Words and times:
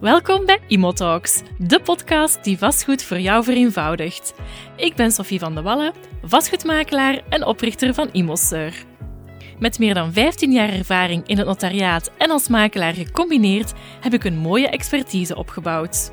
Welkom 0.00 0.46
bij 0.46 0.58
Imotalks, 0.66 1.42
de 1.58 1.80
podcast 1.80 2.44
die 2.44 2.58
vastgoed 2.58 3.02
voor 3.02 3.18
jou 3.18 3.44
vereenvoudigt. 3.44 4.34
Ik 4.76 4.94
ben 4.94 5.10
Sophie 5.10 5.38
van 5.38 5.54
de 5.54 5.62
Wallen, 5.62 5.92
vastgoedmakelaar 6.22 7.20
en 7.28 7.44
oprichter 7.44 7.94
van 7.94 8.08
Imoseur. 8.12 8.84
Met 9.58 9.78
meer 9.78 9.94
dan 9.94 10.12
15 10.12 10.52
jaar 10.52 10.68
ervaring 10.68 11.26
in 11.26 11.38
het 11.38 11.46
notariaat 11.46 12.10
en 12.18 12.30
als 12.30 12.48
makelaar 12.48 12.94
gecombineerd 12.94 13.72
heb 14.00 14.12
ik 14.12 14.24
een 14.24 14.38
mooie 14.38 14.68
expertise 14.68 15.36
opgebouwd. 15.36 16.10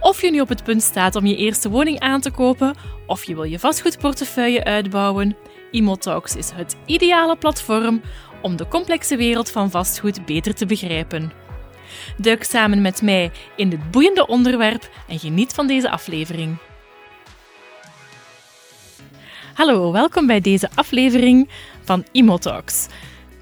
Of 0.00 0.22
je 0.22 0.30
nu 0.30 0.40
op 0.40 0.48
het 0.48 0.64
punt 0.64 0.82
staat 0.82 1.16
om 1.16 1.26
je 1.26 1.36
eerste 1.36 1.70
woning 1.70 2.00
aan 2.00 2.20
te 2.20 2.30
kopen, 2.30 2.74
of 3.06 3.24
je 3.24 3.34
wil 3.34 3.44
je 3.44 3.58
vastgoedportefeuille 3.58 4.64
uitbouwen, 4.64 5.36
Imotalks 5.70 6.36
is 6.36 6.50
het 6.50 6.76
ideale 6.86 7.36
platform 7.36 8.00
om 8.42 8.56
de 8.56 8.68
complexe 8.68 9.16
wereld 9.16 9.50
van 9.50 9.70
vastgoed 9.70 10.26
beter 10.26 10.54
te 10.54 10.66
begrijpen. 10.66 11.46
Duik 12.16 12.44
samen 12.44 12.82
met 12.82 13.02
mij 13.02 13.30
in 13.56 13.68
dit 13.68 13.90
boeiende 13.90 14.26
onderwerp 14.26 14.90
en 15.08 15.18
geniet 15.18 15.52
van 15.52 15.66
deze 15.66 15.90
aflevering. 15.90 16.56
Hallo, 19.54 19.92
welkom 19.92 20.26
bij 20.26 20.40
deze 20.40 20.68
aflevering 20.74 21.48
van 21.84 22.04
Imotalks. 22.12 22.86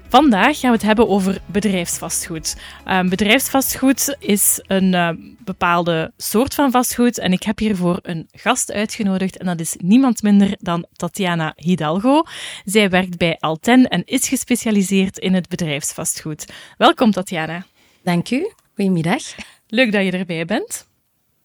Vandaag 0.09 0.59
gaan 0.59 0.69
we 0.69 0.75
het 0.75 0.85
hebben 0.85 1.09
over 1.09 1.41
bedrijfsvastgoed. 1.45 2.57
Um, 2.87 3.09
bedrijfsvastgoed 3.09 4.15
is 4.19 4.59
een 4.67 4.93
uh, 4.93 5.09
bepaalde 5.39 6.11
soort 6.17 6.53
van 6.53 6.71
vastgoed 6.71 7.17
en 7.17 7.31
ik 7.31 7.43
heb 7.43 7.59
hiervoor 7.59 7.99
een 8.01 8.27
gast 8.31 8.71
uitgenodigd 8.71 9.37
en 9.37 9.45
dat 9.45 9.59
is 9.59 9.75
niemand 9.77 10.21
minder 10.21 10.55
dan 10.59 10.85
Tatjana 10.93 11.53
Hidalgo. 11.55 12.23
Zij 12.65 12.89
werkt 12.89 13.17
bij 13.17 13.37
Alten 13.39 13.87
en 13.87 14.05
is 14.05 14.27
gespecialiseerd 14.27 15.17
in 15.17 15.33
het 15.33 15.49
bedrijfsvastgoed. 15.49 16.45
Welkom 16.77 17.11
Tatjana. 17.11 17.65
Dank 18.07 18.29
u. 18.31 18.51
Goedemiddag. 18.75 19.23
Leuk 19.67 19.91
dat 19.91 20.03
je 20.03 20.11
erbij 20.11 20.45
bent. 20.45 20.87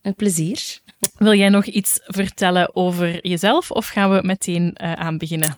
Een 0.02 0.14
plezier. 0.14 0.78
Wil 1.18 1.34
jij 1.34 1.48
nog 1.48 1.64
iets 1.64 2.00
vertellen 2.02 2.76
over 2.76 3.26
jezelf 3.26 3.70
of 3.70 3.88
gaan 3.88 4.10
we 4.10 4.20
meteen 4.22 4.76
uh, 4.82 4.92
aan 4.92 5.18
beginnen? 5.18 5.56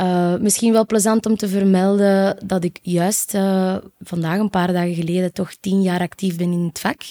Uh, 0.00 0.36
misschien 0.36 0.72
wel 0.72 0.86
plezant 0.86 1.26
om 1.26 1.36
te 1.36 1.48
vermelden 1.48 2.46
dat 2.46 2.64
ik 2.64 2.78
juist 2.82 3.34
uh, 3.34 3.76
vandaag, 4.00 4.38
een 4.38 4.50
paar 4.50 4.72
dagen 4.72 4.94
geleden, 4.94 5.32
toch 5.32 5.54
tien 5.60 5.82
jaar 5.82 6.00
actief 6.00 6.36
ben 6.36 6.52
in 6.52 6.64
het 6.64 6.80
vak. 6.80 7.02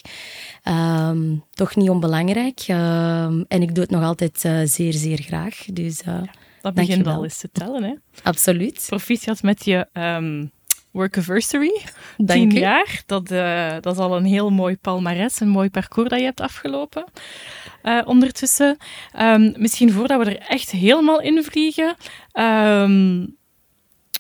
Uh, 0.68 1.12
toch 1.50 1.76
niet 1.76 1.90
onbelangrijk. 1.90 2.60
Ehm, 2.68 3.44
en 3.48 3.62
ik 3.62 3.76
doe 3.76 3.84
het 3.84 3.94
nog 3.94 4.04
altijd 4.04 4.40
zeer, 4.70 4.94
zeer 4.94 5.22
graag. 5.22 5.66
Dus, 5.74 6.02
ja, 6.06 6.24
dat 6.62 6.74
begint 6.74 7.08
al 7.08 7.24
eens 7.24 7.38
te 7.38 7.50
tellen, 7.52 7.84
hè? 7.84 7.94
Absoluut. 8.22 8.86
Proficiat 8.88 9.42
met 9.42 9.66
je 9.66 9.88
um, 9.94 10.52
workiversary. 10.94 11.82
Tien 12.26 12.52
jaar. 12.52 13.04
Dat, 13.06 13.28
dat 13.84 13.94
is 13.94 14.00
al 14.00 14.16
een 14.16 14.26
heel 14.26 14.50
mooi 14.50 14.78
palmares, 14.78 15.40
een 15.40 15.50
mooi 15.50 15.70
parcours 15.70 16.10
dat 16.10 16.20
je 16.20 16.26
hebt 16.26 16.42
afgelopen. 16.42 17.06
Uh, 17.84 18.02
ondertussen. 18.06 18.78
Um, 19.20 19.54
misschien 19.58 19.92
voordat 19.92 20.26
we 20.26 20.36
er 20.36 20.48
echt 20.48 20.72
helemaal 20.72 21.22
in 21.22 21.44
vliegen, 21.44 21.96
um, 22.34 23.36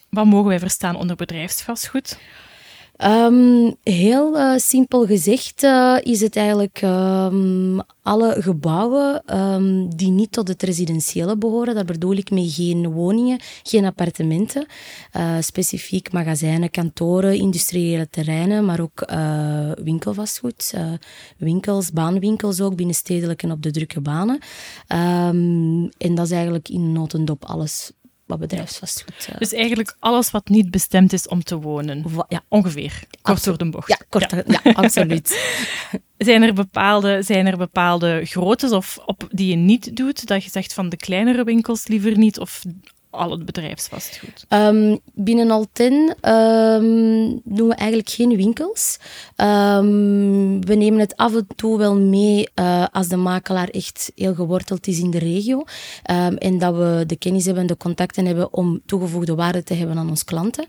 wat 0.10 0.26
mogen 0.26 0.48
wij 0.48 0.60
verstaan 0.60 0.96
onder 0.96 1.16
bedrijfsvastgoed? 1.16 2.20
Um, 3.02 3.76
heel 3.84 4.38
uh, 4.38 4.58
simpel 4.58 5.06
gezegd 5.06 5.64
uh, 5.64 5.98
is 6.02 6.22
het 6.22 6.36
eigenlijk 6.36 6.82
um, 6.82 7.82
alle 8.02 8.42
gebouwen 8.42 9.38
um, 9.40 9.96
die 9.96 10.10
niet 10.10 10.32
tot 10.32 10.48
het 10.48 10.64
residentiële 10.64 11.38
behoren. 11.38 11.76
Daar 11.76 11.86
bedoel 11.86 12.16
ik 12.16 12.32
mee 12.32 12.50
geen 12.50 12.92
woningen, 12.92 13.40
geen 13.64 13.86
appartementen. 13.86 14.66
Uh, 15.16 15.36
specifiek 15.40 16.12
magazijnen, 16.12 16.72
kantoren, 16.72 17.36
industriële 17.36 18.10
terreinen, 18.10 18.66
maar 18.66 18.80
ook 18.80 19.06
winkelvastgoed. 19.84 20.74
winkels, 21.38 21.92
baanwinkels 21.92 22.62
ook, 22.62 22.76
binnenstedelijk 22.76 23.44
en 23.44 23.52
op 23.52 23.62
de 23.62 23.72
drukke 23.72 24.02
banen. 24.02 24.40
en 25.98 26.16
dat 26.16 26.26
is 26.26 26.32
eigenlijk 26.32 26.70
in 26.70 26.92
notendop 26.92 27.46
alles 27.46 27.92
wat 28.40 28.50
bedrijfsvastgoed. 28.50 29.28
Uh. 29.30 29.38
Dus 29.38 29.54
eigenlijk 29.54 29.96
alles 30.00 30.32
wat 30.32 30.50
niet 30.50 30.72
bestemd 30.72 31.14
is 31.14 31.28
om 31.28 31.44
te 31.44 31.60
wonen. 31.60 32.06
Ja, 32.28 32.42
ongeveer. 32.48 33.04
Kort 33.22 33.44
door 33.44 33.58
de 33.58 33.70
bocht. 33.70 33.88
Ja, 33.88 34.00
kort, 34.10 34.32
ja. 34.32 34.44
ja 34.46 34.72
absoluut. 34.72 35.28
zijn, 36.18 36.44
er 36.44 36.54
bepaalde, 36.54 37.22
zijn 37.22 37.46
er 37.46 37.58
bepaalde 37.58 38.22
groottes 38.26 38.72
of 38.72 39.00
op, 39.06 39.28
die 39.32 39.48
je 39.48 39.56
niet 39.56 39.96
doet? 39.96 40.28
Dat 40.28 40.44
je 40.44 40.50
zegt 40.50 40.74
van 40.74 40.90
de 40.90 40.98
kleinere 40.98 41.44
winkels 41.44 41.88
liever 41.88 42.18
niet 42.18 42.40
of 42.40 42.64
al 43.14 43.32
het 43.32 43.46
bedrijfsvastgoed? 43.46 44.46
Um, 44.50 45.00
binnen 45.14 45.52
Alten 45.52 45.94
um, 46.30 47.42
doen 47.44 47.68
we 47.68 47.76
eigenlijk 47.76 48.10
geen 48.10 48.36
winkels. 48.36 48.98
Um, 49.38 50.66
we 50.66 50.76
nemen 50.76 51.00
het 51.00 51.18
af 51.18 51.36
en 51.36 51.48
toe 51.56 51.78
wel 51.78 51.98
mee 51.98 52.50
uh, 52.56 52.86
als 52.92 53.08
de 53.08 53.16
makelaar 53.16 53.68
echt 53.68 54.12
heel 54.16 54.34
geworteld 54.34 54.88
is 54.88 55.00
in 55.00 55.12
de 55.12 55.20
regio. 55.20 55.64
en 56.38 56.58
dat 56.58 56.76
we 56.76 57.04
de 57.08 57.16
kennis 57.16 57.46
hebben 57.46 57.62
en 57.62 57.68
de 57.68 57.78
contacten 57.78 58.26
hebben 58.26 58.54
om 58.54 58.82
toegevoegde 58.86 59.36
waarde 59.36 59.64
te 59.64 59.74
hebben 59.74 59.98
aan 59.98 60.10
onze 60.10 60.26
klanten. 60.26 60.66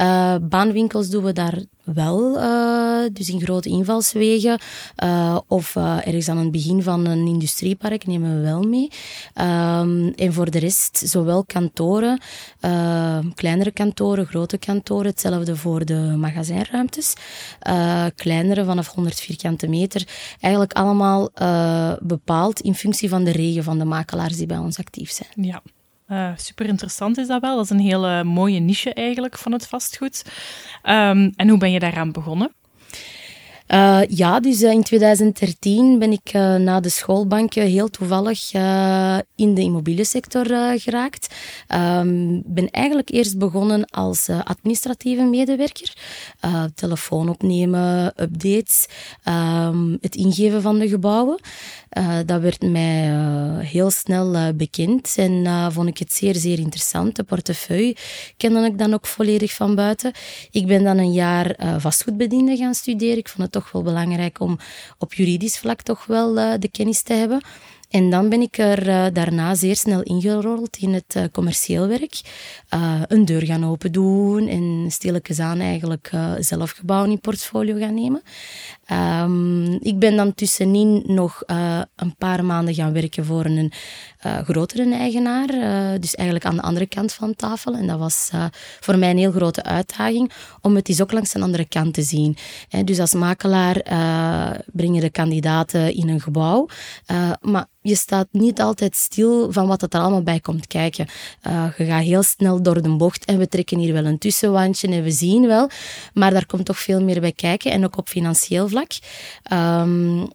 Uh, 0.00 0.34
baanwinkels 0.42 1.08
doen 1.08 1.24
we 1.24 1.32
daar 1.32 1.62
wel, 1.84 2.36
uh, 2.36 3.10
dus 3.12 3.28
in 3.28 3.40
grote 3.40 3.68
invalswegen 3.68 4.58
uh, 5.04 5.38
of 5.48 5.74
uh, 5.74 6.06
ergens 6.06 6.28
aan 6.28 6.38
het 6.38 6.50
begin 6.50 6.82
van 6.82 7.06
een 7.06 7.26
industriepark 7.26 8.06
nemen 8.06 8.36
we 8.36 8.42
wel 8.42 8.62
mee. 8.62 8.90
Um, 9.34 10.12
en 10.14 10.32
voor 10.32 10.50
de 10.50 10.58
rest, 10.58 11.02
zowel 11.04 11.44
kantoren, 11.44 12.20
kleinere 13.34 13.70
kantoren, 13.70 14.26
grote 14.26 14.58
kantoren, 14.58 15.06
hetzelfde 15.06 15.56
voor 15.56 15.84
de 15.84 16.14
magazijnruimtes, 16.18 17.12
kleinere 18.14 18.64
vanaf 18.64 18.88
100 18.88 19.20
vierkante 19.20 19.68
meter, 19.68 20.06
eigenlijk 20.40 20.72
allemaal 20.72 21.30
bepaald 22.02 22.60
in 22.60 22.74
functie 22.74 23.08
van 23.08 23.24
de 23.24 23.30
regio 23.30 23.62
van 23.62 23.78
de 23.78 23.84
makelaars 23.84 24.36
die 24.36 24.46
bij 24.46 24.58
ons 24.58 24.78
actief 24.78 25.10
zijn. 25.10 25.46
Ja. 25.46 25.62
Uh, 26.08 26.30
super 26.36 26.66
interessant 26.66 27.18
is 27.18 27.26
dat 27.26 27.40
wel. 27.40 27.56
Dat 27.56 27.64
is 27.64 27.70
een 27.70 27.78
hele 27.78 28.24
mooie 28.24 28.60
niche 28.60 28.94
eigenlijk 28.94 29.38
van 29.38 29.52
het 29.52 29.66
vastgoed. 29.66 30.24
Um, 30.82 31.32
en 31.36 31.48
hoe 31.48 31.58
ben 31.58 31.70
je 31.70 31.78
daaraan 31.78 32.12
begonnen? 32.12 32.52
Uh, 33.68 34.00
ja, 34.08 34.40
dus 34.40 34.62
uh, 34.62 34.70
in 34.70 34.82
2013 34.82 35.98
ben 35.98 36.12
ik 36.12 36.34
uh, 36.34 36.54
na 36.54 36.80
de 36.80 36.88
schoolbank 36.88 37.54
heel 37.54 37.88
toevallig 37.90 38.52
in 39.34 39.54
de 39.54 39.60
immobiliensector 39.60 40.46
geraakt. 40.78 41.34
Um, 41.68 42.42
ben 42.46 42.70
eigenlijk 42.70 43.10
eerst 43.10 43.38
begonnen 43.38 43.84
als 43.84 44.28
administratieve 44.28 45.22
medewerker. 45.22 45.92
telefoon 46.74 47.28
opnemen, 47.28 48.12
updates, 48.16 48.86
um, 49.28 49.98
het 50.00 50.14
ingeven 50.14 50.62
van 50.62 50.78
de 50.78 50.88
gebouwen. 50.88 51.40
dat 52.26 52.40
werd 52.40 52.62
mij 52.62 53.10
heel 53.64 53.90
snel 53.90 54.54
bekend 54.54 55.14
en 55.16 55.72
vond 55.72 55.88
ik 55.88 55.98
het 55.98 56.12
zeer, 56.12 56.34
zeer 56.34 56.58
interessant. 56.58 57.16
De 57.16 57.22
portefeuille 57.22 57.96
kende 58.36 58.64
ik 58.64 58.78
dan 58.78 58.94
ook 58.94 59.06
volledig 59.06 59.52
van 59.52 59.74
buiten. 59.74 60.12
Ik 60.50 60.66
ben 60.66 60.84
dan 60.84 60.98
een 60.98 61.12
jaar 61.12 61.56
vastgoedbediende 61.78 62.56
gaan 62.56 62.74
studeren. 62.74 63.18
Ik 63.18 63.28
vond 63.28 63.46
het 63.46 63.53
toch 63.54 63.72
wel 63.72 63.82
belangrijk 63.82 64.40
om 64.40 64.58
op 64.98 65.14
juridisch 65.14 65.58
vlak 65.58 65.82
toch 65.82 66.06
wel 66.06 66.38
uh, 66.38 66.52
de 66.58 66.68
kennis 66.68 67.02
te 67.02 67.12
hebben. 67.12 67.40
En 67.90 68.10
dan 68.10 68.28
ben 68.28 68.40
ik 68.40 68.58
er 68.58 68.88
uh, 68.88 69.06
daarna 69.12 69.54
zeer 69.54 69.76
snel 69.76 70.02
ingerold 70.02 70.76
in 70.76 70.92
het 70.92 71.14
uh, 71.16 71.24
commercieel 71.32 71.86
werk. 71.86 72.20
Een 73.08 73.24
deur 73.24 73.42
gaan 73.42 73.64
open 73.64 73.92
doen 73.92 74.48
en 74.48 74.86
stilletjes 74.90 75.38
aan 75.38 75.60
eigenlijk 75.60 76.10
zelf 76.38 76.70
gebouwen 76.70 77.10
in 77.10 77.20
portfolio 77.20 77.78
gaan 77.78 77.94
nemen. 77.94 78.22
Um, 78.92 79.72
ik 79.80 79.98
ben 79.98 80.16
dan 80.16 80.34
tussenin 80.34 81.02
nog 81.06 81.42
een 81.96 82.16
paar 82.18 82.44
maanden 82.44 82.74
gaan 82.74 82.92
werken 82.92 83.24
voor 83.24 83.44
een 83.44 83.72
grotere 84.44 84.94
eigenaar. 84.94 85.46
dus 86.00 86.14
eigenlijk 86.14 86.46
aan 86.46 86.56
de 86.56 86.62
andere 86.62 86.86
kant 86.86 87.12
van 87.12 87.34
tafel. 87.34 87.74
En 87.74 87.86
dat 87.86 87.98
was 87.98 88.30
voor 88.80 88.98
mij 88.98 89.10
een 89.10 89.18
heel 89.18 89.32
grote 89.32 89.62
uitdaging 89.62 90.32
om 90.60 90.74
het 90.74 90.88
eens 90.88 91.02
ook 91.02 91.12
langs 91.12 91.34
een 91.34 91.42
andere 91.42 91.64
kant 91.64 91.94
te 91.94 92.02
zien. 92.02 92.36
dus 92.84 92.98
als 92.98 93.14
makelaar 93.14 93.74
breng 94.72 94.94
je 94.94 95.00
de 95.00 95.10
kandidaten 95.10 95.94
in 95.94 96.08
een 96.08 96.20
gebouw. 96.20 96.68
maar 97.40 97.66
je 97.84 97.94
staat 97.94 98.28
niet 98.30 98.60
altijd 98.60 98.96
stil 98.96 99.52
van 99.52 99.66
wat 99.66 99.82
er 99.82 100.00
allemaal 100.00 100.22
bij 100.22 100.40
komt 100.40 100.66
kijken. 100.66 101.06
Uh, 101.46 101.66
je 101.76 101.84
gaat 101.84 102.02
heel 102.02 102.22
snel 102.22 102.62
door 102.62 102.82
de 102.82 102.96
bocht 102.96 103.24
en 103.24 103.38
we 103.38 103.48
trekken 103.48 103.78
hier 103.78 103.92
wel 103.92 104.04
een 104.04 104.18
tussenwandje 104.18 104.88
en 104.88 105.02
we 105.02 105.10
zien 105.10 105.46
wel, 105.46 105.70
maar 106.14 106.30
daar 106.30 106.46
komt 106.46 106.64
toch 106.64 106.78
veel 106.78 107.02
meer 107.02 107.20
bij 107.20 107.32
kijken 107.32 107.72
en 107.72 107.84
ook 107.84 107.96
op 107.96 108.08
financieel 108.08 108.68
Um, 109.52 110.28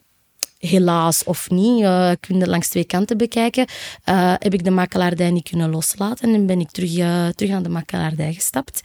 helaas 0.60 1.24
of 1.24 1.50
niet, 1.50 1.82
uh, 1.82 2.10
kun 2.20 2.38
je 2.38 2.46
langs 2.46 2.68
twee 2.68 2.84
kanten 2.84 3.16
bekijken, 3.16 3.66
uh, 4.08 4.34
heb 4.38 4.54
ik 4.54 4.64
de 4.64 4.70
makelaardij 4.70 5.30
niet 5.30 5.48
kunnen 5.48 5.70
loslaten 5.70 6.34
en 6.34 6.46
ben 6.46 6.60
ik 6.60 6.70
terug, 6.70 6.98
uh, 6.98 7.26
terug 7.28 7.54
aan 7.54 7.62
de 7.62 7.68
makelaardij 7.68 8.32
gestapt. 8.32 8.80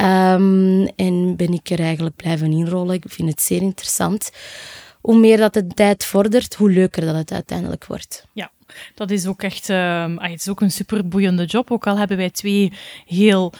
Um, 0.00 0.86
en 0.86 1.36
ben 1.36 1.52
ik 1.52 1.70
er 1.70 1.80
eigenlijk 1.80 2.16
blijven 2.16 2.52
inrollen. 2.52 2.94
Ik 2.94 3.04
vind 3.06 3.28
het 3.28 3.42
zeer 3.42 3.62
interessant 3.62 4.30
hoe 5.00 5.18
meer 5.18 5.36
dat 5.36 5.52
de 5.52 5.66
tijd 5.66 6.04
vordert, 6.04 6.54
hoe 6.54 6.70
leuker 6.70 7.04
dat 7.04 7.14
het 7.14 7.32
uiteindelijk 7.32 7.86
wordt. 7.86 8.26
Ja, 8.32 8.50
dat 8.94 9.10
is 9.10 9.26
ook 9.26 9.42
echt 9.42 9.68
uh, 9.68 10.16
het 10.16 10.40
is 10.40 10.48
ook 10.48 10.60
een 10.60 10.70
superboeiende 10.70 11.44
job. 11.44 11.70
Ook 11.70 11.86
al 11.86 11.98
hebben 11.98 12.16
wij 12.16 12.30
twee 12.30 12.72
heel 13.06 13.52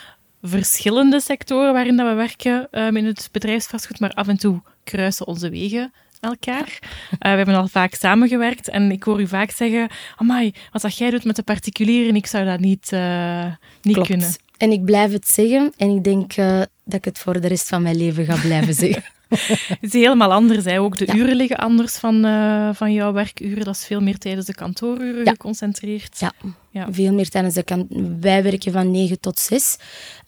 verschillende 0.43 1.21
sectoren 1.21 1.73
waarin 1.73 1.97
dat 1.97 2.07
we 2.07 2.15
werken 2.15 2.69
in 2.71 3.07
het 3.07 3.29
bedrijfsvastgoed, 3.33 4.01
maar 4.01 4.13
af 4.13 4.29
en 4.29 4.37
toe 4.37 4.63
kruisen 4.91 5.27
onze 5.27 5.51
wegen 5.51 5.93
elkaar. 6.21 6.79
Uh, 6.83 7.19
we 7.19 7.29
hebben 7.29 7.55
al 7.55 7.69
vaak 7.69 7.95
samengewerkt 7.95 8.69
en 8.69 8.91
ik 8.91 9.03
hoor 9.03 9.21
u 9.21 9.27
vaak 9.27 9.51
zeggen: 9.51 9.89
Amai, 10.17 10.53
wat 10.73 10.83
dat 10.83 10.97
jij 10.97 11.11
doet 11.11 11.25
met 11.25 11.37
de 11.37 11.43
particulieren, 11.43 12.17
ik 12.17 12.27
zou 12.27 12.45
dat 12.45 12.61
niet, 12.61 12.91
uh, 12.93 13.45
niet 13.83 13.95
Klopt. 13.95 14.09
kunnen. 14.09 14.35
En 14.57 14.71
ik 14.71 14.85
blijf 14.85 15.13
het 15.13 15.29
zeggen 15.29 15.73
en 15.77 15.89
ik 15.97 16.05
denk 16.05 16.37
uh, 16.37 16.59
dat 16.59 16.95
ik 16.95 17.05
het 17.05 17.19
voor 17.19 17.41
de 17.41 17.49
rest 17.49 17.69
van 17.69 17.83
mijn 17.83 17.97
leven 17.97 18.25
ga 18.25 18.37
blijven 18.37 18.75
zeggen. 18.85 19.03
het 19.29 19.77
is 19.81 19.93
helemaal 19.93 20.33
anders. 20.33 20.65
Hè. 20.65 20.81
Ook 20.81 20.99
de 20.99 21.07
ja. 21.07 21.15
uren 21.15 21.37
liggen 21.37 21.57
anders 21.57 21.97
van, 21.97 22.21
van 22.75 22.93
jouw 22.93 23.13
werkuren. 23.13 23.65
Dat 23.65 23.75
is 23.75 23.87
veel 23.87 24.01
meer 24.01 24.19
tijdens 24.19 24.47
de 24.47 24.55
kantooruren 24.55 25.25
ja. 25.25 25.31
geconcentreerd. 25.31 26.19
Ja. 26.19 26.33
Ja. 26.71 26.93
veel 26.93 27.13
meer 27.13 27.29
tijdens 27.29 27.55
de 27.55 27.63
kant. 27.63 27.87
Wij 28.21 28.43
werken 28.43 28.73
van 28.73 28.91
9 28.91 29.21
tot 29.21 29.39
6. 29.39 29.77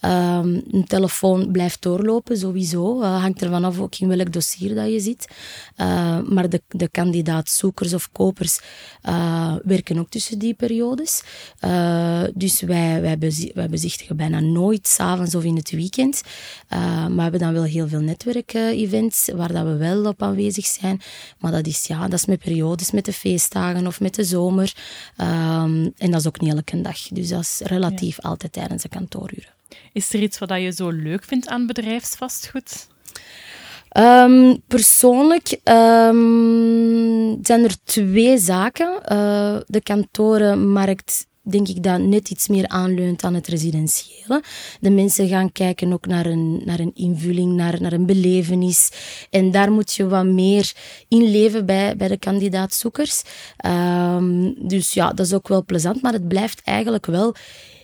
Um, 0.04 0.62
een 0.70 0.84
telefoon 0.86 1.50
blijft 1.50 1.82
doorlopen, 1.82 2.36
sowieso. 2.36 3.00
Uh, 3.00 3.20
hangt 3.20 3.40
er 3.40 3.50
vanaf 3.50 3.78
ook 3.78 3.94
in 3.96 4.08
welk 4.08 4.32
dossier 4.32 4.74
dat 4.74 4.92
je 4.92 5.00
zit. 5.00 5.28
Uh, 5.76 6.18
maar 6.20 6.48
de, 6.48 6.62
de 6.68 6.88
kandidaatzoekers 6.88 7.94
of 7.94 8.08
kopers 8.12 8.60
werken 9.64 9.98
ook 9.98 10.10
tussen 10.10 10.38
die 10.38 10.54
periodes. 10.54 11.22
dus 12.34 12.60
wij, 12.60 13.00
wij, 13.00 13.18
bezi 13.18 13.50
wij 13.54 13.68
bezichtigen 13.68 14.16
bijna 14.16 14.40
nooit 14.40 14.88
s'avonds 14.88 15.34
of 15.34 15.44
in 15.44 15.56
het 15.56 15.70
weekend. 15.70 16.22
maar 16.68 17.14
we 17.14 17.22
hebben 17.22 17.40
dan 17.40 17.52
wel 17.52 17.62
heel 17.62 17.88
veel 17.88 18.00
netwerkevents 18.00 19.30
waar 19.34 19.52
dat 19.52 19.64
we 19.64 19.76
wel 19.76 20.04
op 20.04 20.22
aanwezig 20.22 20.66
zijn. 20.66 21.00
Maar 21.38 21.52
dat 21.52 21.66
is, 21.66 21.86
ja, 21.86 22.08
dat 22.08 22.18
is 22.18 22.26
met 22.26 22.38
periodes, 22.38 22.90
met 22.90 23.04
de 23.04 23.12
feestdagen 23.12 23.86
of 23.86 24.00
met 24.00 24.14
de 24.14 24.24
zomer. 24.24 24.74
Um, 25.20 25.92
en 25.96 26.10
dat 26.10 26.20
is 26.20 26.26
ook 26.26 26.31
niet 26.40 26.54
elke 26.54 26.80
dag. 26.80 27.08
Dus 27.08 27.28
dat 27.28 27.40
is 27.40 27.60
relatief 27.64 28.18
ja. 28.22 28.28
altijd 28.28 28.52
tijdens 28.52 28.82
de 28.82 28.88
kantooruren. 28.88 29.50
Is 29.92 30.12
er 30.12 30.20
iets 30.20 30.38
wat 30.38 30.50
je 30.50 30.72
zo 30.72 30.90
leuk 30.90 31.24
vindt 31.24 31.48
aan 31.48 31.66
bedrijfsvastgoed? 31.66 32.86
Um, 33.98 34.62
persoonlijk 34.66 35.60
um, 35.64 37.38
zijn 37.42 37.64
er 37.64 37.76
twee 37.84 38.38
zaken. 38.38 38.92
Uh, 39.12 39.56
de 39.66 39.80
kantorenmarkt 39.82 41.26
denk 41.42 41.68
ik 41.68 41.82
dat 41.82 42.00
net 42.00 42.30
iets 42.30 42.48
meer 42.48 42.68
aanleunt 42.68 43.24
aan 43.24 43.34
het 43.34 43.46
residentiële. 43.46 44.42
De 44.80 44.90
mensen 44.90 45.28
gaan 45.28 45.52
kijken 45.52 45.92
ook 45.92 46.06
naar 46.06 46.26
een, 46.26 46.62
naar 46.64 46.80
een 46.80 46.94
invulling, 46.94 47.52
naar, 47.52 47.80
naar 47.80 47.92
een 47.92 48.06
belevenis. 48.06 48.90
En 49.30 49.50
daar 49.50 49.72
moet 49.72 49.94
je 49.94 50.08
wat 50.08 50.24
meer 50.24 50.72
in 51.08 51.30
leven 51.30 51.66
bij, 51.66 51.96
bij 51.96 52.08
de 52.08 52.18
kandidaatzoekers. 52.18 53.22
Um, 53.66 54.54
dus 54.68 54.92
ja, 54.92 55.12
dat 55.12 55.26
is 55.26 55.32
ook 55.34 55.48
wel 55.48 55.64
plezant, 55.64 56.02
maar 56.02 56.12
het 56.12 56.28
blijft 56.28 56.60
eigenlijk 56.64 57.06
wel 57.06 57.34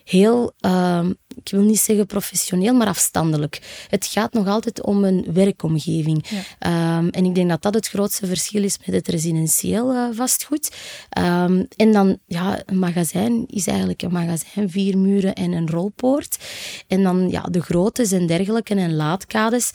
heel, 0.08 0.52
uh, 0.60 1.06
ik 1.34 1.48
wil 1.50 1.62
niet 1.62 1.80
zeggen 1.80 2.06
professioneel, 2.06 2.74
maar 2.74 2.86
afstandelijk. 2.86 3.86
Het 3.88 4.06
gaat 4.06 4.32
nog 4.32 4.46
altijd 4.46 4.82
om 4.82 5.04
een 5.04 5.26
werkomgeving. 5.32 6.24
Ja. 6.28 6.98
Um, 6.98 7.08
en 7.08 7.24
ik 7.24 7.34
denk 7.34 7.48
dat 7.48 7.62
dat 7.62 7.74
het 7.74 7.88
grootste 7.88 8.26
verschil 8.26 8.62
is 8.62 8.78
met 8.78 8.94
het 8.94 9.08
residentieel 9.08 9.94
uh, 9.94 10.08
vastgoed. 10.12 10.76
Um, 11.18 11.66
en 11.76 11.92
dan, 11.92 12.18
ja, 12.26 12.62
een 12.66 12.78
magazijn 12.78 13.46
is 13.46 13.66
eigenlijk 13.66 14.02
een 14.02 14.12
magazijn, 14.12 14.70
vier 14.70 14.98
muren 14.98 15.34
en 15.34 15.52
een 15.52 15.70
rolpoort. 15.70 16.38
En 16.86 17.02
dan, 17.02 17.28
ja, 17.30 17.42
de 17.42 17.60
groottes 17.60 18.12
en 18.12 18.26
dergelijke 18.26 18.74
en 18.74 18.94
laadkades. 18.94 19.70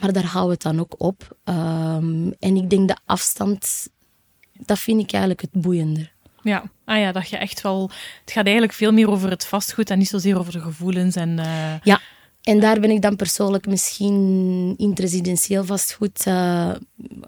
Maar 0.00 0.12
daar 0.12 0.26
houden 0.26 0.58
we 0.58 0.68
het 0.68 0.76
dan 0.76 0.80
ook 0.80 0.94
op. 0.96 1.36
Um, 1.44 2.34
en 2.38 2.56
ik 2.56 2.70
denk 2.70 2.88
de 2.88 2.96
afstand, 3.04 3.88
dat 4.52 4.78
vind 4.78 5.00
ik 5.00 5.12
eigenlijk 5.12 5.40
het 5.40 5.62
boeiender. 5.62 6.16
Ja, 6.42 6.62
ah 6.84 6.98
ja, 6.98 7.12
dat 7.12 7.28
je 7.28 7.36
echt 7.36 7.60
wel. 7.60 7.90
Het 8.20 8.32
gaat 8.32 8.44
eigenlijk 8.44 8.72
veel 8.72 8.92
meer 8.92 9.10
over 9.10 9.30
het 9.30 9.46
vastgoed 9.46 9.90
en 9.90 9.98
niet 9.98 10.08
zozeer 10.08 10.38
over 10.38 10.52
de 10.52 10.60
gevoelens. 10.60 11.16
En, 11.16 11.38
uh... 11.38 11.80
Ja, 11.82 12.00
en 12.48 12.60
daar 12.60 12.80
ben 12.80 12.90
ik 12.90 13.02
dan 13.02 13.16
persoonlijk 13.16 13.66
misschien 13.66 14.74
in 14.76 14.90
het 14.90 14.98
residentieel 14.98 15.64
vastgoed, 15.64 16.26
uh, 16.26 16.70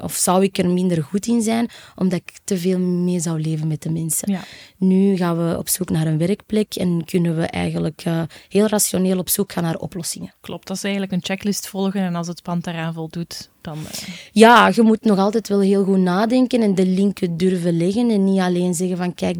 of 0.02 0.14
zou 0.14 0.42
ik 0.42 0.58
er 0.58 0.68
minder 0.68 1.02
goed 1.02 1.26
in 1.26 1.42
zijn, 1.42 1.68
omdat 1.96 2.18
ik 2.18 2.38
te 2.44 2.58
veel 2.58 2.78
mee 2.78 3.20
zou 3.20 3.40
leven 3.40 3.66
met 3.66 3.82
de 3.82 3.90
mensen. 3.90 4.32
Ja. 4.32 4.40
Nu 4.76 5.16
gaan 5.16 5.48
we 5.48 5.58
op 5.58 5.68
zoek 5.68 5.90
naar 5.90 6.06
een 6.06 6.18
werkplek 6.18 6.74
en 6.74 7.04
kunnen 7.04 7.36
we 7.36 7.42
eigenlijk 7.42 8.04
uh, 8.06 8.22
heel 8.48 8.66
rationeel 8.66 9.18
op 9.18 9.28
zoek 9.28 9.52
gaan 9.52 9.62
naar 9.62 9.76
oplossingen. 9.76 10.34
Klopt, 10.40 10.66
dat 10.66 10.76
is 10.76 10.82
eigenlijk 10.82 11.12
een 11.12 11.24
checklist 11.24 11.68
volgen 11.68 12.00
en 12.00 12.14
als 12.14 12.26
het 12.26 12.42
pand 12.42 12.64
daaraan 12.64 12.94
voldoet, 12.94 13.50
dan... 13.60 13.78
Uh... 13.78 14.14
Ja, 14.32 14.72
je 14.74 14.82
moet 14.82 15.04
nog 15.04 15.18
altijd 15.18 15.48
wel 15.48 15.60
heel 15.60 15.84
goed 15.84 15.98
nadenken 15.98 16.62
en 16.62 16.74
de 16.74 16.86
linken 16.86 17.36
durven 17.36 17.76
leggen 17.76 18.10
en 18.10 18.24
niet 18.24 18.40
alleen 18.40 18.74
zeggen 18.74 18.96
van 18.96 19.14
kijk, 19.14 19.36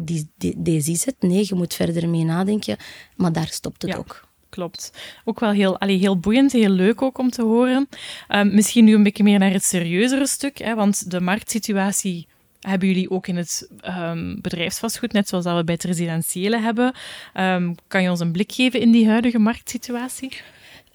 deze 0.57 0.91
is 0.91 1.05
het. 1.05 1.15
Nee, 1.19 1.45
je 1.47 1.55
moet 1.55 1.73
verder 1.73 2.09
mee 2.09 2.23
nadenken, 2.23 2.77
maar 3.15 3.31
daar 3.31 3.49
stopt 3.49 3.81
het 3.81 3.91
ja. 3.91 3.97
ook 3.97 4.29
klopt. 4.51 4.91
Ook 5.25 5.39
wel 5.39 5.51
heel, 5.51 5.79
allee, 5.79 5.97
heel 5.97 6.19
boeiend, 6.19 6.51
heel 6.51 6.69
leuk 6.69 7.01
ook 7.01 7.17
om 7.17 7.29
te 7.29 7.41
horen. 7.41 7.89
Um, 8.29 8.53
misschien 8.53 8.85
nu 8.85 8.93
een 8.93 9.03
beetje 9.03 9.23
meer 9.23 9.39
naar 9.39 9.51
het 9.51 9.63
serieuzere 9.63 10.27
stuk, 10.27 10.57
hè, 10.57 10.75
want 10.75 11.11
de 11.11 11.21
marktsituatie 11.21 12.27
hebben 12.59 12.87
jullie 12.87 13.09
ook 13.09 13.27
in 13.27 13.35
het 13.35 13.69
um, 13.85 14.41
bedrijfsvastgoed, 14.41 15.11
net 15.11 15.27
zoals 15.27 15.43
dat 15.43 15.57
we 15.57 15.63
bij 15.63 15.73
het 15.73 15.83
residentiële 15.83 16.59
hebben. 16.59 16.93
Um, 17.39 17.75
kan 17.87 18.03
je 18.03 18.09
ons 18.09 18.19
een 18.19 18.31
blik 18.31 18.51
geven 18.51 18.79
in 18.79 18.91
die 18.91 19.07
huidige 19.07 19.39
marktsituatie? 19.39 20.41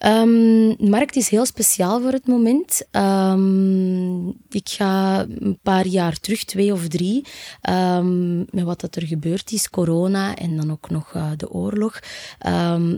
Um, 0.05 0.75
de 0.77 0.89
markt 0.89 1.15
is 1.15 1.29
heel 1.29 1.45
speciaal 1.45 2.01
voor 2.01 2.11
het 2.11 2.27
moment. 2.27 2.81
Um, 2.91 4.27
ik 4.49 4.69
ga 4.69 5.25
een 5.39 5.59
paar 5.63 5.87
jaar 5.87 6.19
terug, 6.19 6.43
twee 6.43 6.73
of 6.73 6.87
drie, 6.87 7.25
um, 7.69 8.37
met 8.49 8.63
wat 8.63 8.81
dat 8.81 8.95
er 8.95 9.07
gebeurd 9.07 9.51
is, 9.51 9.69
corona 9.69 10.35
en 10.35 10.57
dan 10.57 10.71
ook 10.71 10.89
nog 10.89 11.13
uh, 11.13 11.31
de 11.37 11.49
oorlog, 11.49 11.99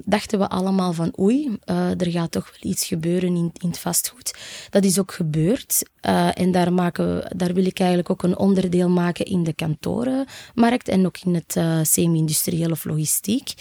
dachten 0.06 0.40
we 0.40 0.50
allemaal 0.50 0.94
van 0.94 1.14
oei, 1.20 1.58
uh, 1.66 1.90
er 1.90 2.12
gaat 2.12 2.32
toch 2.32 2.52
wel 2.52 2.72
iets 2.72 2.86
gebeuren 2.86 3.36
in, 3.36 3.52
in 3.62 3.68
het 3.68 3.80
vastgoed. 3.80 4.34
Dat 4.70 4.84
is 4.84 5.00
ook 5.00 5.12
gebeurd. 5.12 5.84
Uh, 6.08 6.40
en 6.40 6.52
daar, 6.52 6.74
maken 6.74 7.16
we, 7.16 7.32
daar 7.36 7.54
wil 7.54 7.66
ik 7.66 7.80
eigenlijk 7.80 8.10
ook 8.10 8.24
een 8.24 8.38
onderdeel 8.38 8.90
maken 8.90 9.26
in 9.26 9.44
de 9.44 9.54
kantorenmarkt 9.54 10.88
en 10.88 11.06
ook 11.06 11.18
in 11.26 11.34
het 11.34 11.88
semi-industrieel 11.88 12.72
of 12.72 12.86
logistiek. 12.86 13.54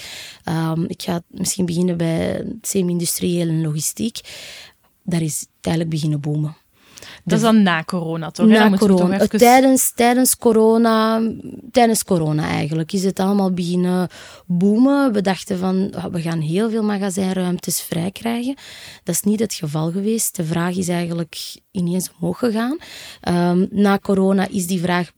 ik 0.87 1.03
ga 1.03 1.23
misschien 1.29 1.67
beginnen 1.67 1.97
bij 1.97 2.17
het 2.17 2.69
en 3.37 3.63
logistiek, 3.63 4.21
daar 5.03 5.23
is 5.23 5.41
het 5.41 5.49
eigenlijk 5.61 5.95
beginnen 5.95 6.21
boomen. 6.21 6.57
Dat 7.25 7.39
is 7.39 7.45
dan 7.45 7.63
na 7.63 7.85
corona, 7.85 8.31
toch? 8.31 8.47
Na 8.47 8.71
corona. 8.71 9.19
Toch 9.19 9.27
even... 9.27 9.39
tijdens, 9.39 9.93
tijdens 9.95 10.37
corona. 10.37 11.23
Tijdens 11.71 12.05
corona 12.05 12.49
eigenlijk 12.49 12.93
is 12.93 13.05
het 13.05 13.21
allemaal 13.21 13.53
beginnen 13.53 14.09
boomen. 14.47 15.13
We 15.13 15.21
dachten 15.21 15.59
van, 15.59 15.95
we 16.11 16.21
gaan 16.21 16.41
heel 16.41 16.71
veel 16.71 16.83
magazijnruimtes 16.83 17.81
vrij 17.81 18.11
krijgen. 18.11 18.57
Dat 19.05 19.15
is 19.15 19.23
niet 19.23 19.41
het 19.41 19.55
geval 19.55 19.91
geweest. 19.91 20.37
De 20.37 20.45
vraag 20.45 20.77
is 20.77 20.89
eigenlijk 20.89 21.57
ineens 21.71 22.11
omhoog 22.19 22.39
gegaan. 22.39 22.79
Um, 23.29 23.69
na 23.71 23.99
corona 23.99 24.49
is 24.49 24.67
die 24.67 24.81
vraag 24.81 25.11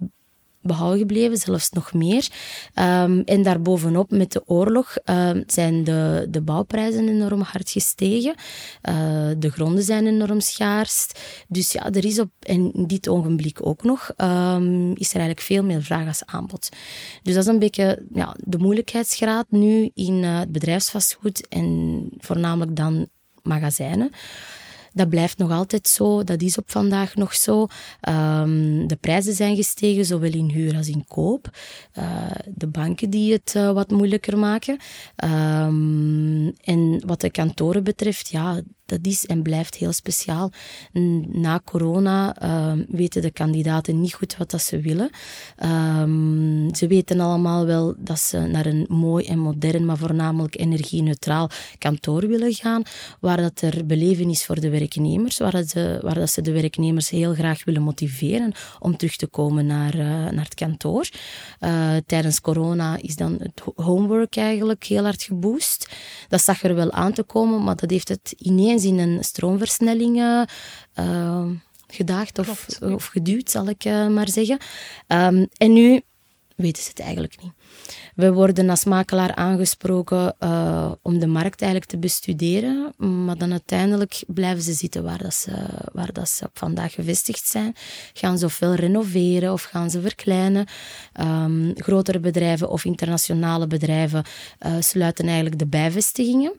behouden 0.63 0.99
gebleven, 0.99 1.37
zelfs 1.37 1.71
nog 1.71 1.93
meer. 1.93 2.29
Um, 2.75 3.21
en 3.21 3.43
daarbovenop, 3.43 4.11
met 4.11 4.33
de 4.33 4.43
oorlog, 4.47 4.97
um, 5.05 5.43
zijn 5.47 5.85
de, 5.85 6.27
de 6.31 6.41
bouwprijzen 6.41 7.09
enorm 7.09 7.41
hard 7.41 7.71
gestegen. 7.71 8.35
Uh, 8.89 9.31
de 9.39 9.51
gronden 9.51 9.83
zijn 9.83 10.07
enorm 10.07 10.41
schaars. 10.41 11.07
Dus 11.49 11.73
ja, 11.73 11.91
er 11.91 12.05
is 12.05 12.19
op, 12.19 12.31
in 12.41 12.73
dit 12.87 13.09
ogenblik 13.09 13.67
ook 13.67 13.83
nog, 13.83 14.13
um, 14.17 14.91
is 14.91 15.09
er 15.09 15.17
eigenlijk 15.17 15.41
veel 15.41 15.65
meer 15.65 15.83
vraag 15.83 16.07
als 16.07 16.25
aanbod. 16.25 16.69
Dus 17.23 17.35
dat 17.35 17.43
is 17.43 17.51
een 17.51 17.59
beetje 17.59 18.07
ja, 18.13 18.37
de 18.39 18.59
moeilijkheidsgraad 18.59 19.47
nu 19.51 19.91
in 19.95 20.23
uh, 20.23 20.39
het 20.39 20.53
bedrijfsvastgoed 20.53 21.49
en 21.49 22.09
voornamelijk 22.19 22.77
dan 22.77 23.09
magazijnen. 23.43 24.11
Dat 24.93 25.09
blijft 25.09 25.39
nog 25.39 25.51
altijd 25.51 25.89
zo. 25.89 26.25
Dat 26.25 26.43
is 26.43 26.59
op 26.59 26.71
vandaag 26.71 27.15
nog 27.15 27.35
zo. 27.35 27.67
Um, 28.09 28.87
de 28.87 28.97
prijzen 29.01 29.35
zijn 29.35 29.57
gestegen, 29.57 30.05
zowel 30.05 30.33
in 30.33 30.49
huur 30.49 30.77
als 30.77 30.89
in 30.89 31.05
koop. 31.07 31.51
Uh, 31.99 32.31
de 32.55 32.67
banken 32.67 33.11
die 33.11 33.33
het 33.33 33.55
uh, 33.57 33.73
wat 33.73 33.91
moeilijker 33.91 34.39
maken. 34.39 34.79
Um, 35.25 36.53
en 36.65 37.03
wat 37.07 37.21
de 37.21 37.31
kantoren 37.31 37.85
betreft, 37.85 38.29
ja, 38.29 38.61
dat 38.91 39.07
is 39.07 39.27
en 39.27 39.43
blijft 39.43 39.75
heel 39.75 39.93
speciaal. 39.93 40.53
Na 41.33 41.61
corona 41.65 42.43
uh, 42.43 42.73
weten 42.89 43.23
de 43.23 43.31
kandidaten 43.31 44.01
niet 44.01 44.15
goed 44.15 44.37
wat 44.37 44.51
dat 44.51 44.63
ze 44.63 44.81
willen. 44.81 45.11
Um, 45.99 46.75
ze 46.75 46.87
weten 46.87 47.21
allemaal 47.21 47.67
wel 47.67 47.95
dat 47.99 48.19
ze 48.19 48.39
naar 48.39 48.67
een 48.67 48.87
mooi 48.89 49.27
en 49.27 49.39
modern, 49.39 49.85
maar 49.85 49.97
voornamelijk 49.97 50.59
energie-neutraal 50.59 51.51
kantoor 51.79 52.27
willen 52.27 52.55
gaan, 52.55 52.83
waar 53.21 53.37
dat 53.37 53.61
er 53.61 53.87
beleving 53.87 54.31
is 54.31 54.45
voor 54.47 54.61
de 54.61 54.71
werknemers, 54.71 55.39
waar, 55.39 55.53
dat 55.53 55.69
ze, 55.69 55.99
waar 56.03 56.15
dat 56.15 56.31
ze 56.31 56.43
de 56.43 56.53
werknemers 56.53 57.11
heel 57.11 57.35
graag 57.35 57.65
willen 57.65 57.83
motiveren 57.83 58.53
om 58.79 58.97
terug 58.97 59.17
te 59.17 59.27
komen 59.27 59.67
naar, 59.67 59.95
uh, 59.95 60.05
naar 60.05 60.45
het 60.45 60.55
kantoor. 60.55 61.09
Uh, 61.61 61.97
tijdens 62.07 62.41
corona 62.41 62.97
is 63.03 63.17
dan 63.17 63.37
het 63.39 63.63
homework 63.75 64.37
eigenlijk 64.37 64.85
heel 64.85 65.05
hard 65.05 65.23
geboost. 65.23 65.89
Dat 66.29 66.43
zag 66.43 66.63
er 66.63 66.75
wel 66.75 66.93
aan 66.93 67.13
te 67.13 67.23
komen, 67.23 67.63
maar 67.63 67.77
dat 67.77 67.91
heeft 67.91 68.09
het 68.09 68.35
ineens 68.39 68.80
in 68.85 68.99
een 68.99 69.25
stroomversnelling 69.25 70.17
uh, 70.17 71.47
gedaagd 71.87 72.39
of, 72.39 72.67
of, 72.81 73.07
geduwd, 73.07 73.51
zal 73.51 73.69
ik 73.69 73.85
uh, 73.85 74.09
maar 74.09 74.29
zeggen. 74.29 74.59
Um, 75.09 75.49
en 75.57 75.73
nu 75.73 76.01
weten 76.61 76.83
ze 76.83 76.89
het 76.89 77.01
eigenlijk 77.01 77.43
niet. 77.43 77.53
We 78.15 78.33
worden 78.33 78.71
als 78.71 78.85
makelaar 78.85 79.35
aangesproken 79.35 80.37
uh, 80.41 80.93
om 81.03 81.19
de 81.19 81.27
markt 81.27 81.63
eigenlijk 81.63 81.91
te 81.91 81.99
bestuderen, 81.99 82.93
maar 83.25 83.39
dan 83.39 83.51
uiteindelijk 83.51 84.23
blijven 84.27 84.63
ze 84.63 84.73
zitten 84.73 85.03
waar, 85.03 85.23
dat 85.23 85.35
ze, 85.35 85.53
waar 85.93 86.13
dat 86.13 86.29
ze 86.29 86.45
op 86.45 86.59
vandaag 86.59 86.93
gevestigd 86.93 87.47
zijn. 87.47 87.75
Gaan 88.13 88.39
ze 88.39 88.45
ofwel 88.45 88.75
renoveren 88.75 89.53
of 89.53 89.63
gaan 89.63 89.91
ze 89.91 90.01
verkleinen. 90.01 90.67
Um, 91.21 91.73
grotere 91.77 92.21
bedrijven 92.21 92.71
of 92.71 92.85
internationale 92.85 93.67
bedrijven 93.67 94.25
uh, 94.67 94.73
sluiten 94.81 95.25
eigenlijk 95.25 95.59
de 95.59 95.67
bijvestigingen 95.67 96.53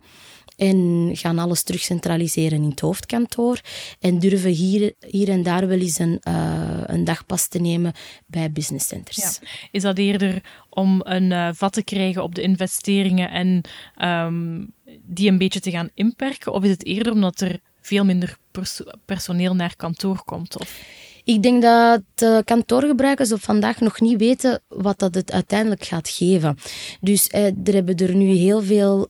en 0.61 1.09
gaan 1.13 1.39
alles 1.39 1.63
terug 1.63 1.81
centraliseren 1.81 2.63
in 2.63 2.69
het 2.69 2.79
hoofdkantoor 2.79 3.61
en 3.99 4.19
durven 4.19 4.49
hier, 4.49 4.93
hier 5.07 5.29
en 5.29 5.43
daar 5.43 5.67
wel 5.67 5.79
eens 5.79 5.99
een, 5.99 6.21
uh, 6.27 6.83
een 6.85 7.03
dagpas 7.03 7.47
te 7.47 7.59
nemen 7.59 7.93
bij 8.25 8.51
business 8.51 8.87
centers. 8.87 9.39
Is 9.71 9.81
dat 9.81 9.97
eerder 9.97 10.41
om 10.69 11.01
een 11.03 11.31
uh, 11.31 11.49
vat 11.53 11.73
te 11.73 11.83
krijgen 11.83 12.23
op 12.23 12.35
de 12.35 12.41
investeringen 12.41 13.29
en 13.31 13.61
um, 14.07 14.73
die 15.03 15.29
een 15.29 15.37
beetje 15.37 15.59
te 15.59 15.71
gaan 15.71 15.89
inperken, 15.93 16.53
of 16.53 16.63
is 16.63 16.69
het 16.69 16.85
eerder 16.85 17.13
omdat 17.13 17.41
er 17.41 17.59
veel 17.81 18.05
minder 18.05 18.37
pers 18.51 18.81
personeel 19.05 19.55
naar 19.55 19.75
kantoor 19.75 20.23
komt? 20.25 20.59
Of? 20.59 20.79
Ik 21.23 21.43
denk 21.43 21.61
dat 21.61 22.01
de 22.13 22.41
kantoorgebruikers 22.45 23.31
op 23.31 23.41
vandaag 23.41 23.79
nog 23.79 23.99
niet 23.99 24.19
weten 24.19 24.61
wat 24.67 24.99
dat 24.99 25.15
het 25.15 25.31
uiteindelijk 25.31 25.83
gaat 25.83 26.09
geven. 26.09 26.57
Dus 27.01 27.27
eh, 27.27 27.45
er 27.45 27.73
hebben 27.73 27.95
er 27.95 28.15
nu 28.15 28.29
heel 28.29 28.61
veel, 28.61 29.07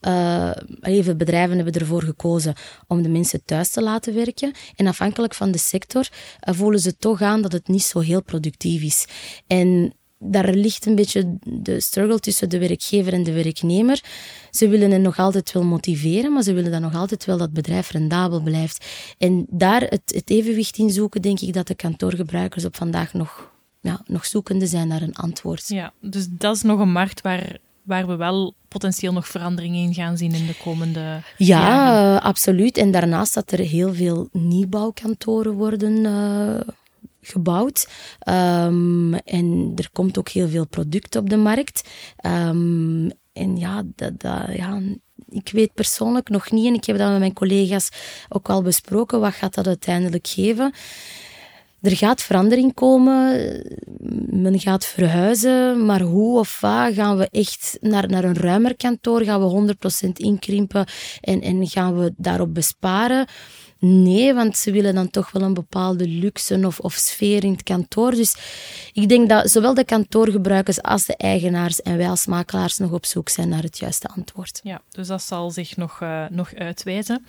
veel 0.81 1.15
bedrijven 1.15 1.55
hebben 1.55 1.73
ervoor 1.73 2.03
gekozen 2.03 2.53
om 2.87 3.01
de 3.01 3.09
mensen 3.09 3.41
thuis 3.45 3.69
te 3.69 3.81
laten 3.81 4.13
werken. 4.13 4.51
En 4.75 4.87
afhankelijk 4.87 5.33
van 5.33 5.51
de 5.51 5.57
sector 5.57 6.09
uh, 6.47 6.55
voelen 6.55 6.79
ze 6.79 6.97
toch 6.97 7.21
aan 7.21 7.41
dat 7.41 7.51
het 7.51 7.67
niet 7.67 7.83
zo 7.83 7.99
heel 7.99 8.23
productief 8.23 8.81
is. 8.81 9.05
En 9.47 9.93
daar 10.23 10.53
ligt 10.53 10.85
een 10.85 10.95
beetje 10.95 11.37
de 11.43 11.81
struggle 11.81 12.19
tussen 12.19 12.49
de 12.49 12.59
werkgever 12.59 13.13
en 13.13 13.23
de 13.23 13.31
werknemer. 13.31 14.03
Ze 14.51 14.67
willen 14.67 14.91
hen 14.91 15.01
nog 15.01 15.19
altijd 15.19 15.51
wel 15.51 15.63
motiveren, 15.63 16.33
maar 16.33 16.43
ze 16.43 16.53
willen 16.53 16.71
dan 16.71 16.81
nog 16.81 16.95
altijd 16.95 17.25
wel 17.25 17.37
dat 17.37 17.45
het 17.45 17.55
bedrijf 17.55 17.91
rendabel 17.91 18.41
blijft. 18.41 18.85
En 19.17 19.45
daar 19.49 19.81
het, 19.81 20.01
het 20.05 20.29
evenwicht 20.29 20.77
in 20.77 20.89
zoeken, 20.89 21.21
denk 21.21 21.39
ik 21.39 21.53
dat 21.53 21.67
de 21.67 21.75
kantoorgebruikers 21.75 22.65
op 22.65 22.75
vandaag 22.75 23.13
nog, 23.13 23.51
ja, 23.79 24.01
nog 24.05 24.25
zoekende 24.25 24.67
zijn 24.67 24.87
naar 24.87 25.01
een 25.01 25.15
antwoord. 25.15 25.67
Ja, 25.67 25.93
dus 26.01 26.27
dat 26.29 26.55
is 26.55 26.61
nog 26.61 26.79
een 26.79 26.91
markt 26.91 27.21
waar 27.21 27.59
waar 27.83 28.07
we 28.07 28.15
wel 28.15 28.55
potentieel 28.67 29.13
nog 29.13 29.27
veranderingen 29.27 29.83
in 29.83 29.93
gaan 29.93 30.17
zien 30.17 30.33
in 30.33 30.45
de 30.47 30.55
komende 30.63 30.99
ja, 30.99 31.23
jaren. 31.37 32.11
Ja, 32.11 32.17
absoluut. 32.17 32.77
En 32.77 32.91
daarnaast 32.91 33.33
dat 33.33 33.51
er 33.51 33.59
heel 33.59 33.93
veel 33.93 34.29
nieuwbouwkantoren 34.31 35.53
worden 35.53 35.97
uh, 35.97 36.59
gebouwd. 37.21 37.87
Um, 38.29 39.13
en 39.13 39.71
er 39.75 39.89
komt 39.91 40.17
ook 40.17 40.29
heel 40.29 40.49
veel 40.49 40.67
product 40.67 41.15
op 41.15 41.29
de 41.29 41.37
markt. 41.37 41.89
Um, 42.25 43.11
en 43.33 43.57
ja, 43.57 43.83
dat, 43.95 44.19
dat, 44.19 44.55
ja, 44.55 44.81
ik 45.29 45.49
weet 45.51 45.73
persoonlijk 45.73 46.29
nog 46.29 46.51
niet, 46.51 46.67
en 46.67 46.73
ik 46.73 46.85
heb 46.85 46.97
dat 46.97 47.09
met 47.09 47.19
mijn 47.19 47.33
collega's 47.33 47.89
ook 48.29 48.49
al 48.49 48.61
besproken, 48.61 49.19
wat 49.19 49.33
gaat 49.33 49.53
dat 49.53 49.67
uiteindelijk 49.67 50.27
geven. 50.27 50.73
Er 51.81 51.95
gaat 51.95 52.21
verandering 52.21 52.73
komen, 52.73 53.61
men 54.29 54.59
gaat 54.59 54.85
verhuizen, 54.85 55.85
maar 55.85 56.01
hoe 56.01 56.39
of 56.39 56.59
wat 56.59 56.93
gaan 56.93 57.17
we 57.17 57.29
echt 57.31 57.77
naar, 57.79 58.07
naar 58.09 58.23
een 58.23 58.37
ruimer 58.37 58.75
kantoor, 58.75 59.23
gaan 59.23 59.65
we 59.65 59.75
100% 60.05 60.09
inkrimpen 60.13 60.85
en, 61.21 61.41
en 61.41 61.67
gaan 61.67 61.97
we 61.97 62.13
daarop 62.17 62.53
besparen? 62.53 63.27
Nee, 63.83 64.33
want 64.33 64.57
ze 64.57 64.71
willen 64.71 64.95
dan 64.95 65.09
toch 65.09 65.31
wel 65.31 65.41
een 65.41 65.53
bepaalde 65.53 66.07
luxe 66.07 66.65
of, 66.65 66.79
of 66.79 66.93
sfeer 66.93 67.43
in 67.43 67.51
het 67.51 67.63
kantoor. 67.63 68.11
Dus 68.11 68.35
ik 68.93 69.09
denk 69.09 69.29
dat 69.29 69.49
zowel 69.49 69.73
de 69.73 69.83
kantoorgebruikers 69.83 70.81
als 70.81 71.05
de 71.05 71.17
eigenaars 71.17 71.81
en 71.81 71.97
wij 71.97 72.09
als 72.09 72.25
makelaars 72.25 72.77
nog 72.77 72.91
op 72.91 73.05
zoek 73.05 73.29
zijn 73.29 73.49
naar 73.49 73.63
het 73.63 73.77
juiste 73.77 74.07
antwoord. 74.07 74.59
Ja, 74.63 74.81
dus 74.91 75.07
dat 75.07 75.21
zal 75.21 75.51
zich 75.51 75.77
nog, 75.77 75.99
uh, 76.01 76.25
nog 76.29 76.53
uitwijzen. 76.53 77.25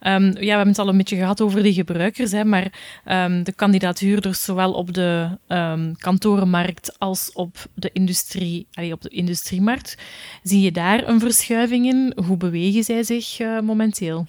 Um, 0.00 0.24
ja, 0.24 0.32
we 0.32 0.46
hebben 0.46 0.68
het 0.68 0.78
al 0.78 0.88
een 0.88 0.96
beetje 0.96 1.16
gehad 1.16 1.40
over 1.40 1.62
de 1.62 1.72
gebruikers, 1.72 2.32
hè, 2.32 2.44
maar 2.44 2.72
um, 3.06 3.42
de 3.42 3.52
kandidaathuurders, 3.52 4.42
zowel 4.42 4.72
op 4.72 4.94
de 4.94 5.38
um, 5.48 5.96
kantorenmarkt 5.96 6.98
als 6.98 7.30
op 7.34 7.66
de, 7.74 7.90
industrie, 7.92 8.66
op 8.92 9.02
de 9.02 9.08
industriemarkt, 9.08 9.96
zie 10.42 10.60
je 10.60 10.72
daar 10.72 11.08
een 11.08 11.20
verschuiving 11.20 11.86
in? 11.86 12.12
Hoe 12.26 12.36
bewegen 12.36 12.84
zij 12.84 13.02
zich 13.02 13.40
uh, 13.40 13.60
momenteel? 13.60 14.26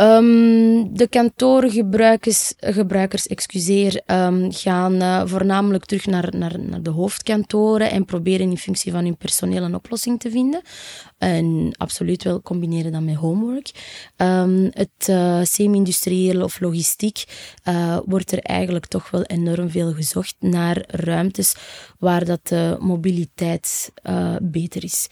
Um, 0.00 0.94
de 0.96 1.08
kantoorgebruikers 1.08 2.52
gebruikers, 2.56 3.26
excuseer, 3.26 4.02
um, 4.06 4.52
gaan 4.52 4.94
uh, 4.94 5.22
voornamelijk 5.24 5.84
terug 5.84 6.06
naar, 6.06 6.36
naar, 6.36 6.58
naar 6.60 6.82
de 6.82 6.90
hoofdkantoren 6.90 7.90
en 7.90 8.04
proberen 8.04 8.50
in 8.50 8.58
functie 8.58 8.92
van 8.92 9.04
hun 9.04 9.16
personeel 9.16 9.62
een 9.62 9.74
oplossing 9.74 10.20
te 10.20 10.30
vinden. 10.30 10.60
En 11.18 11.74
absoluut 11.76 12.22
wel 12.22 12.42
combineren 12.42 12.92
dat 12.92 13.02
met 13.02 13.14
homework. 13.14 13.70
Um, 14.16 14.70
het 14.72 15.08
uh, 15.10 15.40
semi-industrieel 15.42 16.42
of 16.42 16.60
logistiek 16.60 17.24
uh, 17.68 17.98
wordt 18.04 18.32
er 18.32 18.38
eigenlijk 18.38 18.86
toch 18.86 19.10
wel 19.10 19.22
enorm 19.22 19.70
veel 19.70 19.92
gezocht 19.92 20.36
naar 20.40 20.84
ruimtes 20.86 21.54
waar 21.98 22.24
dat 22.24 22.46
de 22.46 22.76
mobiliteit 22.80 23.92
beter 24.42 24.84
is. 24.84 25.08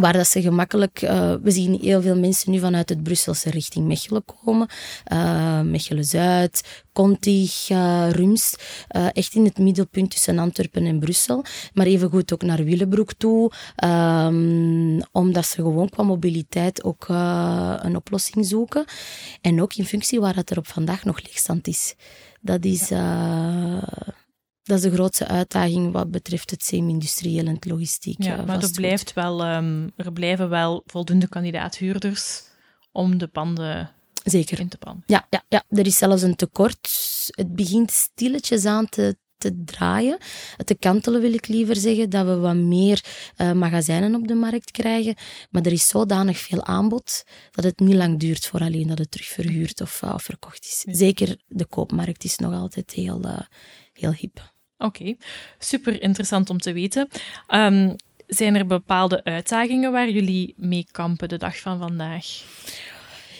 Waar 0.00 0.12
dat 0.12 0.28
ze 0.28 0.42
gemakkelijk, 0.42 1.02
uh, 1.02 1.34
we 1.42 1.50
zien 1.50 1.78
heel 1.80 2.02
veel 2.02 2.16
mensen 2.16 2.50
nu 2.50 2.58
vanuit 2.58 2.88
het 2.88 3.02
Brusselse 3.02 3.50
richting 3.50 3.86
Mechelen 3.86 4.24
komen. 4.24 4.68
Uh, 5.12 5.60
Mechelen-Zuid, 5.60 6.82
Contig, 6.92 7.68
uh, 7.70 8.10
Rumst. 8.10 8.62
echt 8.88 9.34
in 9.34 9.44
het 9.44 9.58
middelpunt 9.58 10.10
tussen 10.10 10.38
Antwerpen 10.38 10.86
en 10.86 10.98
Brussel. 10.98 11.44
Maar 11.72 11.86
even 11.86 12.10
goed 12.10 12.32
ook 12.32 12.42
naar 12.42 12.64
Willebroek 12.64 13.12
toe. 13.12 13.52
Um, 13.84 15.00
omdat 15.10 15.46
ze 15.46 15.54
gewoon 15.54 15.88
qua 15.88 16.02
mobiliteit 16.02 16.84
ook 16.84 17.08
een 17.08 17.96
oplossing 17.96 18.46
zoeken. 18.46 18.84
En 19.40 19.62
ook 19.62 19.74
in 19.74 19.84
functie 19.84 20.20
waar 20.20 20.36
het 20.36 20.50
er 20.50 20.58
op 20.58 20.66
vandaag 20.66 21.04
nog 21.04 21.22
leegstand 21.22 21.66
is. 21.66 21.94
Dat 22.40 22.64
is... 22.64 22.88
Ja 22.88 24.20
dat 24.62 24.76
is 24.76 24.82
de 24.82 24.92
grootste 24.92 25.26
uitdaging 25.26 25.92
wat 25.92 26.10
betreft 26.10 26.50
het 26.50 26.64
semi-industrieel 26.64 27.46
en 27.46 27.54
het 27.54 27.64
logistiek. 27.64 28.22
Ja, 28.22 28.42
maar 28.42 28.62
er, 28.62 28.70
blijft 28.70 29.12
wel, 29.12 29.54
um, 29.54 29.92
er 29.96 30.12
blijven 30.12 30.48
wel 30.48 30.82
voldoende 30.86 31.28
kandidaathuurders 31.28 32.42
om 32.92 33.18
de 33.18 33.26
panden 33.26 33.90
Zeker. 34.24 34.60
in 34.60 34.68
te 34.68 34.78
pannen. 34.78 35.02
Ja, 35.06 35.26
ja, 35.30 35.44
ja, 35.48 35.64
er 35.68 35.86
is 35.86 35.96
zelfs 35.96 36.22
een 36.22 36.36
tekort. 36.36 36.88
Het 37.26 37.54
begint 37.54 37.90
stilletjes 37.90 38.64
aan 38.64 38.88
te, 38.88 39.16
te 39.38 39.62
draaien. 39.64 40.18
Te 40.64 40.74
kantelen 40.74 41.20
wil 41.20 41.32
ik 41.32 41.46
liever 41.46 41.76
zeggen, 41.76 42.10
dat 42.10 42.26
we 42.26 42.36
wat 42.36 42.54
meer 42.54 43.04
uh, 43.36 43.52
magazijnen 43.52 44.14
op 44.14 44.28
de 44.28 44.34
markt 44.34 44.70
krijgen. 44.70 45.14
Maar 45.50 45.62
er 45.62 45.72
is 45.72 45.88
zodanig 45.88 46.38
veel 46.38 46.64
aanbod 46.64 47.24
dat 47.50 47.64
het 47.64 47.78
niet 47.78 47.94
lang 47.94 48.18
duurt 48.18 48.46
voor 48.46 48.60
alleen 48.60 48.86
dat 48.86 48.98
het 48.98 49.10
terug 49.10 49.26
verhuurd 49.26 49.80
of, 49.80 50.02
uh, 50.02 50.14
of 50.14 50.22
verkocht 50.22 50.64
is. 50.64 50.98
Zeker 50.98 51.36
de 51.46 51.66
koopmarkt 51.66 52.24
is 52.24 52.36
nog 52.36 52.54
altijd 52.54 52.90
heel, 52.90 53.24
uh, 53.24 53.40
heel 53.92 54.12
hip. 54.12 54.51
Oké, 54.82 55.14
super 55.58 56.02
interessant 56.02 56.50
om 56.50 56.58
te 56.58 56.72
weten. 56.72 57.08
Um, 57.48 57.96
zijn 58.26 58.54
er 58.54 58.66
bepaalde 58.66 59.24
uitdagingen 59.24 59.92
waar 59.92 60.10
jullie 60.10 60.54
mee 60.56 60.86
kampen 60.90 61.28
de 61.28 61.36
dag 61.36 61.58
van 61.58 61.78
vandaag? 61.78 62.26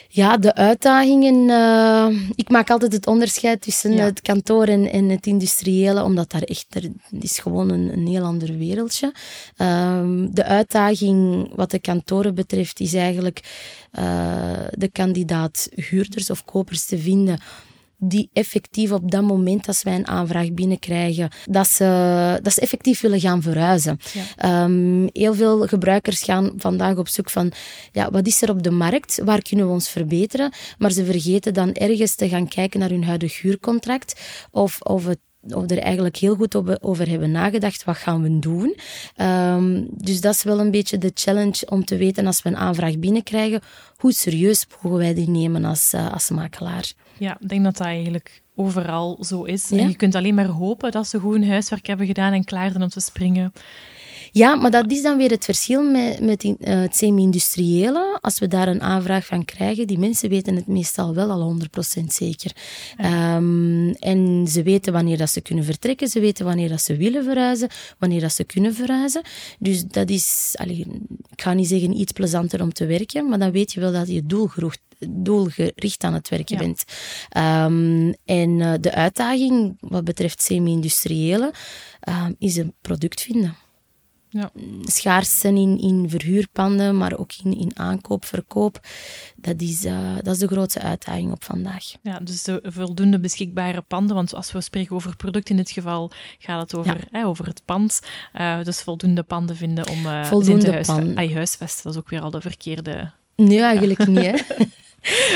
Ja, 0.09 0.37
de 0.37 0.55
uitdagingen. 0.55 1.49
Uh, 1.49 2.31
ik 2.35 2.49
maak 2.49 2.71
altijd 2.71 2.93
het 2.93 3.07
onderscheid 3.07 3.61
tussen 3.61 3.93
ja. 3.93 4.05
het 4.05 4.21
kantoor 4.21 4.65
en, 4.65 4.91
en, 4.91 5.09
het 5.09 5.27
industriële, 5.27 6.03
omdat 6.03 6.31
daar 6.31 6.43
echt, 6.43 6.67
er 6.75 6.91
is 7.21 7.39
gewoon 7.39 7.71
een, 7.71 7.93
een 7.93 8.07
heel 8.07 8.25
ander 8.25 8.59
wereldje. 8.59 9.15
Uh, 9.57 10.01
de 10.31 10.45
uitdaging 10.45 11.49
wat 11.55 11.71
de 11.71 11.79
kantoren 11.79 12.35
betreft 12.35 12.81
is 12.81 12.95
eigenlijk 12.95 13.41
uh, 13.99 14.53
de 14.71 14.89
kandidaat 14.89 15.69
huurders 15.75 16.31
of 16.31 16.45
kopers 16.45 16.85
te 16.85 16.99
vinden 16.99 17.39
die 18.05 18.31
effectief 18.33 18.93
op 18.93 19.11
dat 19.11 19.23
moment 19.23 19.67
als 19.67 19.83
wij 19.83 19.95
een 19.95 20.07
aanvraag 20.07 20.53
binnenkrijgen, 20.53 21.31
dat 21.45 21.69
ze, 21.69 22.39
dat 22.43 22.53
ze 22.53 22.61
effectief 22.61 23.01
willen 23.01 23.21
gaan 23.21 23.43
verhuizen. 23.43 23.99
Ja. 24.37 24.65
Um, 24.65 25.09
heel 25.13 25.35
veel 25.35 25.67
gebruikers 25.67 26.23
gaan 26.23 26.53
vandaag 26.57 26.97
op 26.97 27.09
zoek 27.09 27.31
van, 27.31 27.53
ja, 27.93 28.11
wat 28.11 28.27
is 28.27 28.43
er 28.43 28.51
op 28.51 28.63
de 28.63 28.71
markt? 28.71 29.21
Waar 29.25 29.43
kunnen 29.43 29.67
we 29.67 29.73
ons 29.73 29.91
verbeteren? 29.91 30.53
Maar 30.79 30.91
ze 30.91 31.05
vergeten 31.05 31.55
dan 31.55 31.73
ergens 31.73 32.15
te 32.15 32.29
gaan 32.29 32.49
kijken 32.49 32.81
naar 32.81 32.91
hun 32.91 33.05
huidige 33.05 33.47
huurcontract 33.47 34.21
of, 34.51 34.81
of 34.81 35.07
het 35.07 35.19
of 35.49 35.71
er 35.71 35.79
eigenlijk 35.79 36.17
heel 36.17 36.35
goed 36.35 36.83
over 36.83 37.09
hebben 37.09 37.31
nagedacht, 37.31 37.85
wat 37.85 37.97
gaan 37.97 38.23
we 38.23 38.39
doen. 38.39 38.77
Um, 39.17 39.89
dus 39.91 40.21
dat 40.21 40.35
is 40.35 40.43
wel 40.43 40.61
een 40.61 40.71
beetje 40.71 40.99
de 40.99 41.11
challenge 41.15 41.67
om 41.69 41.85
te 41.85 41.97
weten 41.97 42.27
als 42.27 42.43
we 42.43 42.49
een 42.49 42.57
aanvraag 42.57 42.99
binnenkrijgen, 42.99 43.61
hoe 43.97 44.13
serieus 44.13 44.67
mogen 44.83 44.99
wij 44.99 45.15
die 45.15 45.29
nemen 45.29 45.65
als, 45.65 45.95
uh, 45.95 46.13
als 46.13 46.31
makelaar. 46.31 46.93
Ja, 47.19 47.37
ik 47.41 47.49
denk 47.49 47.65
dat 47.65 47.77
dat 47.77 47.87
eigenlijk 47.87 48.43
overal 48.55 49.19
zo 49.21 49.43
is. 49.43 49.71
En 49.71 49.89
je 49.89 49.97
kunt 49.97 50.15
alleen 50.15 50.35
maar 50.35 50.47
hopen 50.47 50.91
dat 50.91 51.09
ze 51.09 51.19
goed 51.19 51.33
hun 51.33 51.49
huiswerk 51.49 51.87
hebben 51.87 52.07
gedaan 52.07 52.33
en 52.33 52.45
klaar 52.45 52.71
zijn 52.71 52.83
om 52.83 52.89
te 52.89 53.01
springen. 53.01 53.53
Ja, 54.35 54.55
maar 54.55 54.71
dat 54.71 54.91
is 54.91 55.03
dan 55.03 55.17
weer 55.17 55.31
het 55.31 55.45
verschil 55.45 55.83
met, 55.83 56.21
met 56.21 56.45
in, 56.45 56.57
uh, 56.61 56.81
het 56.81 56.97
semi-industriële. 56.97 58.19
Als 58.21 58.39
we 58.39 58.49
daar 58.49 58.69
een 58.69 58.83
aanvraag 58.83 59.27
van 59.27 59.45
krijgen, 59.45 59.87
die 59.87 59.99
mensen 59.99 60.29
weten 60.29 60.57
het 60.57 60.67
meestal 60.67 61.15
wel 61.15 61.31
al 61.31 61.57
100% 62.01 62.05
zeker. 62.07 62.53
Um, 63.35 63.91
en 63.91 64.47
ze 64.49 64.63
weten 64.63 64.93
wanneer 64.93 65.17
dat 65.17 65.31
ze 65.31 65.41
kunnen 65.41 65.65
vertrekken, 65.65 66.09
ze 66.09 66.21
weten 66.21 66.45
wanneer 66.45 66.69
dat 66.69 66.83
ze 66.83 66.97
willen 66.97 67.25
verhuizen, 67.25 67.69
wanneer 67.99 68.21
dat 68.21 68.33
ze 68.33 68.45
kunnen 68.45 68.75
verhuizen. 68.75 69.23
Dus 69.59 69.85
dat 69.85 70.11
is, 70.11 70.55
allee, 70.59 70.87
ik 71.31 71.43
ga 71.43 71.53
niet 71.53 71.69
zeggen 71.69 72.01
iets 72.01 72.13
plezanter 72.13 72.63
om 72.63 72.73
te 72.73 72.87
werken, 72.87 73.29
maar 73.29 73.39
dan 73.39 73.51
weet 73.51 73.73
je 73.73 73.81
wel 73.81 73.93
dat 73.93 74.09
je 74.09 74.27
doelgericht, 74.27 74.81
doelgericht 75.09 76.05
aan 76.05 76.15
het 76.15 76.29
werken 76.29 76.59
bent. 76.59 76.85
Um, 77.37 78.15
en 78.25 78.59
uh, 78.59 78.73
de 78.81 78.93
uitdaging 78.95 79.77
wat 79.81 80.05
betreft 80.05 80.43
semi-industriële 80.43 81.53
uh, 82.09 82.27
is 82.39 82.57
een 82.57 82.75
product 82.81 83.21
vinden. 83.21 83.62
Ja. 84.33 84.51
Schaars 84.83 85.39
zijn 85.39 85.57
in, 85.57 85.79
in 85.79 86.11
verhuurpanden, 86.11 86.97
maar 86.97 87.19
ook 87.19 87.33
in, 87.45 87.59
in 87.59 87.79
aankoop, 87.79 88.25
verkoop. 88.25 88.81
Dat 89.37 89.61
is, 89.61 89.85
uh, 89.85 90.15
dat 90.23 90.35
is 90.35 90.39
de 90.39 90.47
grootste 90.47 90.81
uitdaging 90.81 91.33
op 91.33 91.45
vandaag. 91.45 91.85
Ja, 92.03 92.19
dus 92.19 92.43
de 92.43 92.61
voldoende 92.65 93.21
beschikbare 93.21 93.81
panden. 93.81 94.17
Want 94.17 94.35
als 94.35 94.53
we 94.53 94.61
spreken 94.61 94.97
over 94.97 95.17
product 95.17 95.51
in 95.51 95.57
dit 95.57 95.71
geval, 95.71 96.11
gaat 96.39 96.61
het 96.61 96.75
over, 96.75 97.09
ja. 97.11 97.25
over 97.25 97.47
het 97.47 97.63
pand. 97.65 98.01
Uh, 98.35 98.63
dus 98.63 98.83
voldoende 98.83 99.23
panden 99.23 99.57
vinden 99.57 99.89
om 99.89 100.07
uh, 100.07 100.25
voldoende 100.25 100.81
te 100.81 101.31
huisvesten. 101.33 101.83
Dat 101.83 101.93
is 101.93 101.99
ook 101.99 102.09
weer 102.09 102.21
al 102.21 102.31
de 102.31 102.41
verkeerde... 102.41 103.11
Nee, 103.37 103.61
eigenlijk 103.61 104.07
niet. 104.07 104.19
Hè? 104.19 104.35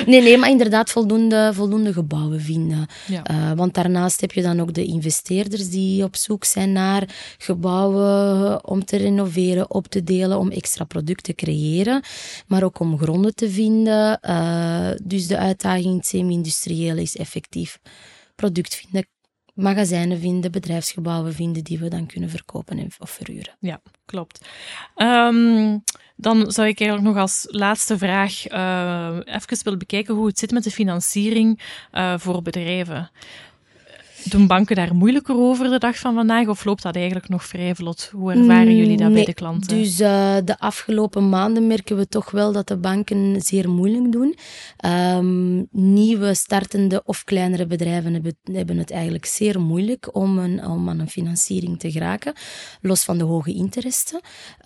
Nee, 0.06 0.22
nee, 0.22 0.38
maar 0.38 0.50
inderdaad 0.50 0.90
voldoende, 0.90 1.50
voldoende 1.54 1.92
gebouwen 1.92 2.40
vinden. 2.40 2.86
Uh, 3.30 3.52
want 3.52 3.74
daarnaast 3.74 4.20
heb 4.20 4.32
je 4.32 4.42
dan 4.42 4.60
ook 4.60 4.74
de 4.74 4.84
investeerders 4.84 5.70
die 5.70 6.04
op 6.04 6.16
zoek 6.16 6.44
zijn 6.44 6.72
naar 6.72 7.34
gebouwen 7.38 8.68
om 8.68 8.84
te 8.84 8.96
renoveren, 8.96 9.70
op 9.70 9.86
te 9.86 10.04
delen, 10.04 10.38
om 10.38 10.50
extra 10.50 10.84
producten 10.84 11.34
te 11.34 11.44
creëren, 11.44 12.02
maar 12.46 12.62
ook 12.62 12.78
om 12.78 12.98
gronden 12.98 13.34
te 13.34 13.50
vinden. 13.50 14.18
Uh, 14.22 14.90
dus 15.02 15.26
de 15.26 15.38
uitdaging 15.38 15.84
in 15.84 15.96
het 15.96 16.06
semi-industriële 16.06 17.02
is 17.02 17.16
effectief 17.16 17.78
product 18.34 18.74
vinden, 18.74 19.06
magazijnen 19.54 20.20
vinden, 20.20 20.52
bedrijfsgebouwen 20.52 21.34
vinden 21.34 21.64
die 21.64 21.78
we 21.78 21.88
dan 21.88 22.06
kunnen 22.06 22.30
verkopen 22.30 22.88
of 22.98 23.10
verhuren. 23.10 23.56
Ja, 23.60 23.80
klopt. 24.04 24.46
Um, 24.96 25.82
dan 26.16 26.52
zou 26.52 26.68
ik 26.68 26.80
eigenlijk 26.80 27.14
nog 27.14 27.22
als 27.22 27.46
laatste 27.50 27.98
vraag 27.98 28.50
uh, 28.50 29.16
even 29.24 29.58
willen 29.62 29.78
bekijken 29.78 30.14
hoe 30.14 30.26
het 30.26 30.38
zit 30.38 30.50
met 30.50 30.64
de 30.64 30.70
financiering 30.70 31.60
uh, 31.92 32.14
voor 32.18 32.42
bedrijven. 32.42 33.10
Doen 34.28 34.46
banken 34.46 34.76
daar 34.76 34.94
moeilijker 34.94 35.36
over 35.36 35.70
de 35.70 35.78
dag 35.78 35.98
van 35.98 36.14
vandaag 36.14 36.48
of 36.48 36.64
loopt 36.64 36.82
dat 36.82 36.96
eigenlijk 36.96 37.28
nog 37.28 37.44
vrij 37.44 37.74
vlot? 37.74 38.10
Hoe 38.12 38.32
ervaren 38.32 38.76
jullie 38.76 38.96
dat 38.96 39.12
bij 39.12 39.24
de 39.24 39.34
klanten? 39.34 39.78
Dus 39.78 40.00
uh, 40.00 40.36
de 40.44 40.58
afgelopen 40.58 41.28
maanden 41.28 41.66
merken 41.66 41.96
we 41.96 42.08
toch 42.08 42.30
wel 42.30 42.52
dat 42.52 42.68
de 42.68 42.76
banken 42.76 43.42
zeer 43.42 43.70
moeilijk 43.70 44.12
doen. 44.12 44.36
Um, 45.16 45.66
nieuwe 45.70 46.34
startende 46.34 47.02
of 47.04 47.24
kleinere 47.24 47.66
bedrijven 47.66 48.12
hebben, 48.12 48.36
hebben 48.52 48.78
het 48.78 48.90
eigenlijk 48.90 49.26
zeer 49.26 49.60
moeilijk 49.60 50.14
om, 50.14 50.38
een, 50.38 50.64
om 50.64 50.88
aan 50.88 50.98
een 50.98 51.10
financiering 51.10 51.78
te 51.78 51.90
geraken, 51.90 52.32
los 52.80 53.04
van 53.04 53.18
de 53.18 53.24
hoge 53.24 53.52
interesten. 53.52 54.20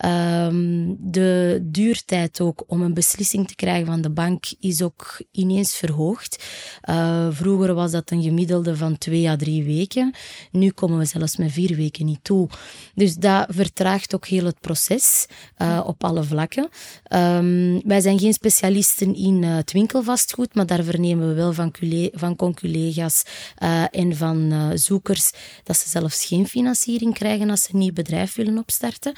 Um, 0.05 0.97
de 0.99 1.59
duurtijd 1.63 2.41
ook 2.41 2.63
om 2.67 2.81
een 2.81 2.93
beslissing 2.93 3.47
te 3.47 3.55
krijgen 3.55 3.85
van 3.85 4.01
de 4.01 4.11
bank 4.11 4.45
is 4.59 4.81
ook 4.81 5.21
ineens 5.31 5.75
verhoogd. 5.75 6.45
Uh, 6.89 7.27
vroeger 7.29 7.73
was 7.73 7.91
dat 7.91 8.11
een 8.11 8.23
gemiddelde 8.23 8.75
van 8.75 8.97
twee 8.97 9.29
à 9.29 9.35
drie 9.35 9.49
weken. 9.59 10.13
Nu 10.51 10.69
komen 10.69 10.97
we 10.97 11.05
zelfs 11.05 11.37
met 11.37 11.51
vier 11.51 11.75
weken 11.75 12.05
niet 12.05 12.23
toe. 12.23 12.49
Dus 12.95 13.15
dat 13.15 13.45
vertraagt 13.49 14.15
ook 14.15 14.27
heel 14.27 14.45
het 14.45 14.59
proces 14.59 15.25
uh, 15.57 15.81
op 15.85 16.03
alle 16.03 16.23
vlakken. 16.23 16.69
Um, 17.09 17.81
wij 17.87 18.01
zijn 18.01 18.19
geen 18.19 18.33
specialisten 18.33 19.15
in 19.15 19.41
uh, 19.43 19.55
het 19.55 19.71
winkelvastgoed, 19.71 20.55
maar 20.55 20.65
daar 20.65 20.83
vernemen 20.83 21.27
we 21.27 21.33
wel 21.33 21.53
van, 21.53 21.73
van 22.13 22.35
conculega's 22.35 23.23
uh, 23.63 23.83
en 23.91 24.15
van 24.15 24.71
zoekers 24.75 25.31
dat 25.63 25.77
ze 25.77 25.89
zelfs 25.89 26.25
geen 26.25 26.47
financiering 26.47 27.13
krijgen 27.13 27.49
als 27.49 27.61
ze 27.61 27.69
een 27.73 27.79
nieuw 27.79 27.93
bedrijf 27.93 28.35
willen 28.35 28.57
opstarten. 28.57 29.13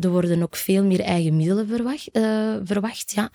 er 0.00 0.10
worden 0.10 0.42
ook 0.42 0.56
veel 0.56 0.84
meer 0.84 1.00
eigen 1.00 1.36
middelen 1.36 1.68
verwacht. 1.68 2.08
verwacht 2.64 3.12
ja. 3.12 3.30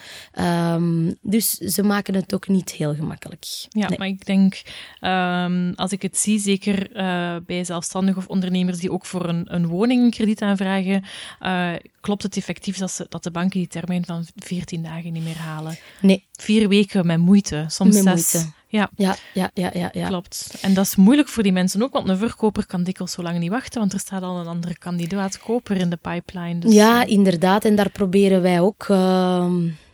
Um, 0.75 1.15
dus 1.22 1.51
ze 1.51 1.83
maken 1.83 2.15
het 2.15 2.33
ook 2.33 2.48
niet 2.48 2.72
heel 2.72 2.95
gemakkelijk. 2.95 3.45
Ja, 3.69 3.89
nee. 3.89 3.98
maar 3.98 4.07
ik 4.07 4.25
denk 4.25 4.62
um, 5.01 5.74
als 5.75 5.91
ik 5.93 6.01
het 6.01 6.17
zie, 6.17 6.39
zeker 6.39 6.97
uh, 6.97 7.35
bij 7.45 7.63
zelfstandigen 7.63 8.21
of 8.21 8.27
ondernemers 8.27 8.79
die 8.79 8.91
ook 8.91 9.05
voor 9.05 9.29
een, 9.29 9.53
een 9.53 9.68
woning 9.68 10.03
een 10.03 10.11
krediet 10.11 10.41
aanvragen, 10.41 11.03
uh, 11.41 11.72
klopt 12.01 12.24
het 12.24 12.37
effectief 12.37 12.77
dat, 12.77 12.91
ze, 12.91 13.05
dat 13.09 13.24
de 13.24 13.31
banken 13.31 13.59
die 13.59 13.68
termijn 13.68 14.05
van 14.05 14.25
14 14.35 14.83
dagen 14.83 15.13
niet 15.13 15.24
meer 15.24 15.37
halen? 15.37 15.77
Nee. 16.01 16.25
Vier 16.31 16.70
weken 16.70 17.05
met 17.05 17.20
moeite, 17.20 17.65
soms 17.68 18.01
met 18.01 18.20
zes. 18.20 18.33
Moeite. 18.33 18.51
Ja. 18.68 18.89
Ja, 18.96 19.15
ja, 19.33 19.51
ja, 19.53 19.70
ja, 19.74 19.89
ja. 19.94 20.07
Klopt. 20.07 20.57
En 20.61 20.74
dat 20.74 20.85
is 20.85 20.96
moeilijk 20.96 21.27
voor 21.27 21.44
die 21.44 21.51
mensen 21.51 21.81
ook, 21.81 21.94
want 21.94 22.09
een 22.09 22.18
verkoper 22.18 22.65
kan 22.65 22.83
dikwijls 22.83 23.11
zo 23.13 23.22
lang 23.22 23.39
niet 23.39 23.50
wachten, 23.50 23.79
want 23.79 23.94
er 23.94 24.00
staat 24.00 24.22
al 24.22 24.39
een 24.39 24.48
andere 24.48 24.77
kandidaat 24.77 25.39
koper 25.39 25.77
in 25.77 25.89
de 25.89 25.98
pipeline. 25.98 26.59
Dus, 26.59 26.74
ja, 26.74 27.05
inderdaad. 27.05 27.65
En 27.65 27.75
daar 27.75 27.89
proberen 27.89 28.41
wij 28.41 28.59
ook... 28.59 28.87
Uh 28.87 29.53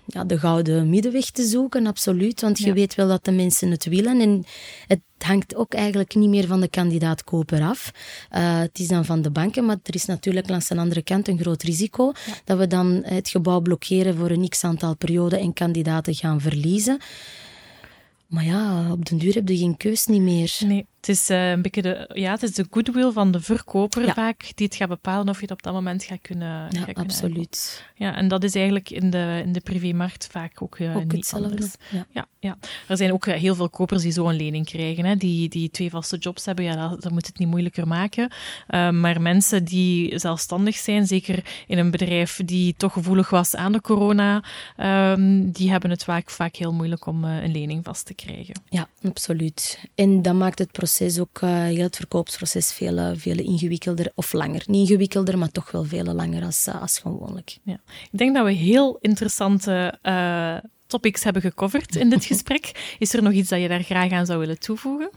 ja, 0.09 0.23
de 0.23 0.39
gouden 0.39 0.89
middenweg 0.89 1.29
te 1.29 1.43
zoeken, 1.43 1.87
absoluut. 1.87 2.41
Want 2.41 2.57
je 2.57 2.65
ja. 2.65 2.73
weet 2.73 2.95
wel 2.95 3.07
dat 3.07 3.25
de 3.25 3.31
mensen 3.31 3.71
het 3.71 3.85
willen. 3.85 4.21
En 4.21 4.43
het 4.87 5.01
hangt 5.17 5.55
ook 5.55 5.73
eigenlijk 5.73 6.15
niet 6.15 6.29
meer 6.29 6.47
van 6.47 6.61
de 6.61 6.67
kandidaat-koper 6.67 7.61
af. 7.61 7.91
Uh, 8.35 8.59
het 8.59 8.79
is 8.79 8.87
dan 8.87 9.05
van 9.05 9.21
de 9.21 9.31
banken, 9.31 9.65
maar 9.65 9.77
er 9.83 9.95
is 9.95 10.05
natuurlijk 10.05 10.49
langs 10.49 10.67
de 10.67 10.77
andere 10.77 11.01
kant 11.01 11.27
een 11.27 11.39
groot 11.39 11.63
risico 11.63 12.11
ja. 12.25 12.33
dat 12.43 12.57
we 12.57 12.67
dan 12.67 13.01
het 13.03 13.29
gebouw 13.29 13.59
blokkeren 13.59 14.17
voor 14.17 14.29
een 14.29 14.49
x-aantal 14.49 14.95
periode 14.95 15.37
en 15.39 15.53
kandidaten 15.53 16.15
gaan 16.15 16.41
verliezen. 16.41 16.99
Maar 18.27 18.45
ja, 18.45 18.91
op 18.91 19.05
den 19.05 19.17
duur 19.17 19.33
heb 19.33 19.47
je 19.47 19.57
geen 19.57 19.77
keus 19.77 20.05
niet 20.05 20.21
meer. 20.21 20.57
Nee, 20.65 20.85
het 20.99 21.09
is 21.09 21.29
uh, 21.29 21.49
een 21.49 21.61
beetje 21.61 21.81
de, 21.81 22.09
ja, 22.13 22.31
het 22.31 22.43
is 22.43 22.53
de 22.53 22.67
goodwill 22.69 23.11
van 23.11 23.31
de 23.31 23.41
verkoper 23.41 24.05
ja. 24.05 24.13
vaak 24.13 24.51
die 24.55 24.65
het 24.65 24.75
gaat 24.75 24.87
bepalen 24.89 25.29
of 25.29 25.35
je 25.35 25.41
het 25.41 25.51
op 25.51 25.63
dat 25.63 25.73
moment 25.73 26.03
gaat 26.03 26.21
kunnen. 26.21 26.67
Ja, 26.69 26.81
gaat 26.81 26.95
absoluut. 26.95 27.85
Ja, 27.95 28.15
en 28.15 28.27
dat 28.27 28.43
is 28.43 28.55
eigenlijk 28.55 28.89
in 28.89 29.09
de, 29.09 29.41
in 29.45 29.51
de 29.51 29.59
privémarkt 29.59 30.27
vaak 30.31 30.61
ook, 30.61 30.77
uh, 30.77 30.95
ook 30.95 31.03
niet 31.03 31.11
hetzelfde. 31.11 31.49
anders. 31.49 31.73
Ja. 31.89 32.05
Ja, 32.11 32.27
ja. 32.39 32.57
Er 32.87 32.97
zijn 32.97 33.13
ook 33.13 33.25
heel 33.25 33.55
veel 33.55 33.69
kopers 33.69 34.01
die 34.01 34.11
zo 34.11 34.27
een 34.29 34.35
lening 34.35 34.65
krijgen, 34.65 35.05
hè, 35.05 35.15
die, 35.15 35.49
die 35.49 35.69
twee 35.69 35.89
vaste 35.89 36.17
jobs 36.17 36.45
hebben. 36.45 36.65
Ja, 36.65 36.89
dat, 36.89 37.01
dat 37.01 37.11
moet 37.11 37.27
het 37.27 37.39
niet 37.39 37.47
moeilijker 37.47 37.87
maken. 37.87 38.31
Uh, 38.69 38.89
maar 38.89 39.21
mensen 39.21 39.63
die 39.63 40.19
zelfstandig 40.19 40.75
zijn, 40.75 41.07
zeker 41.07 41.63
in 41.67 41.77
een 41.77 41.91
bedrijf 41.91 42.39
die 42.45 42.73
toch 42.77 42.93
gevoelig 42.93 43.29
was 43.29 43.55
aan 43.55 43.71
de 43.71 43.81
corona, 43.81 44.43
um, 44.77 45.51
die 45.51 45.71
hebben 45.71 45.89
het 45.89 46.03
vaak, 46.03 46.29
vaak 46.29 46.55
heel 46.55 46.73
moeilijk 46.73 47.05
om 47.05 47.23
een 47.23 47.51
lening 47.51 47.83
vast 47.83 48.05
te 48.05 48.13
krijgen. 48.13 48.61
Ja, 48.69 48.87
absoluut. 49.03 49.83
En 49.95 50.21
dat 50.21 50.33
maakt 50.33 50.59
het 50.59 50.71
proces 50.71 50.88
ook, 51.19 51.41
uh, 51.41 51.63
heel 51.63 51.83
het 51.83 51.95
verkoopsproces, 51.95 52.71
veel, 52.71 53.15
veel 53.15 53.37
ingewikkelder 53.37 54.11
of 54.15 54.33
langer. 54.33 54.63
Niet 54.65 54.89
ingewikkelder, 54.89 55.37
maar 55.37 55.51
toch 55.51 55.71
wel 55.71 55.83
veel 55.83 56.03
langer 56.03 56.43
als, 56.43 56.67
uh, 56.67 56.81
als 56.81 56.97
gewoonlijk. 56.97 57.57
Ja. 57.63 57.79
Ik 58.11 58.17
denk 58.17 58.35
dat 58.35 58.45
we 58.45 58.51
heel 58.51 58.97
interessante 59.01 59.99
topics 60.87 61.23
hebben 61.23 61.41
gecoverd 61.41 61.95
in 61.95 62.09
dit 62.09 62.25
gesprek. 62.31 62.95
Is 62.99 63.13
er 63.13 63.23
nog 63.23 63.33
iets 63.33 63.49
dat 63.49 63.61
je 63.61 63.67
daar 63.67 63.83
graag 63.83 64.11
aan 64.11 64.25
zou 64.25 64.39
willen 64.39 64.59
toevoegen? 64.59 65.09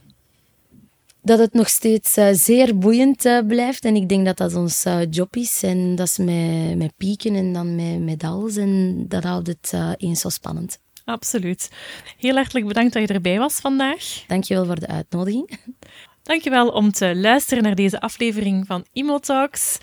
dat 1.23 1.39
het 1.39 1.53
nog 1.53 1.69
steeds 1.69 2.19
uh, 2.19 2.29
zeer 2.33 2.79
boeiend 2.79 3.25
uh, 3.25 3.47
blijft. 3.47 3.85
En 3.85 3.97
ik 3.97 4.09
denk 4.09 4.27
dat 4.27 4.37
dat 4.37 4.55
ons 4.55 4.87
uh, 4.87 5.01
job 5.11 5.37
is. 5.37 5.63
En 5.63 5.95
dat 5.95 6.07
is 6.07 6.19
met, 6.19 6.77
met 6.77 6.97
pieken 6.97 7.35
en 7.35 7.53
dan 7.53 7.75
met, 7.75 8.01
met 8.01 8.21
dals. 8.21 8.57
En 8.57 9.05
dat 9.09 9.25
houdt 9.25 9.47
het 9.47 9.73
eens 9.97 10.21
zo 10.21 10.29
spannend. 10.29 10.79
Absoluut. 11.05 11.71
Heel 12.19 12.35
hartelijk 12.35 12.67
bedankt 12.67 12.93
dat 12.93 13.09
je 13.09 13.15
erbij 13.15 13.39
was 13.39 13.61
vandaag. 13.61 14.25
Dankjewel 14.27 14.67
voor 14.67 14.81
de 14.81 14.87
uitnodiging. 14.87 15.59
Dankjewel 16.23 16.69
om 16.69 16.93
te 16.93 17.17
luisteren 17.17 17.63
naar 17.63 17.75
deze 17.75 18.01
aflevering 18.01 18.67
van 18.67 18.87
Imo 18.93 19.19
Talks. 19.19 19.79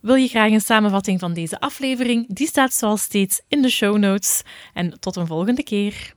Wil 0.00 0.14
je 0.14 0.28
graag 0.28 0.50
een 0.50 0.60
samenvatting 0.60 1.20
van 1.20 1.32
deze 1.32 1.60
aflevering? 1.60 2.34
Die 2.34 2.46
staat 2.46 2.72
zoals 2.72 3.02
steeds 3.02 3.40
in 3.48 3.62
de 3.62 3.70
show 3.70 3.96
notes. 3.96 4.42
En 4.74 5.00
tot 5.00 5.16
een 5.16 5.26
volgende 5.26 5.62
keer. 5.62 6.14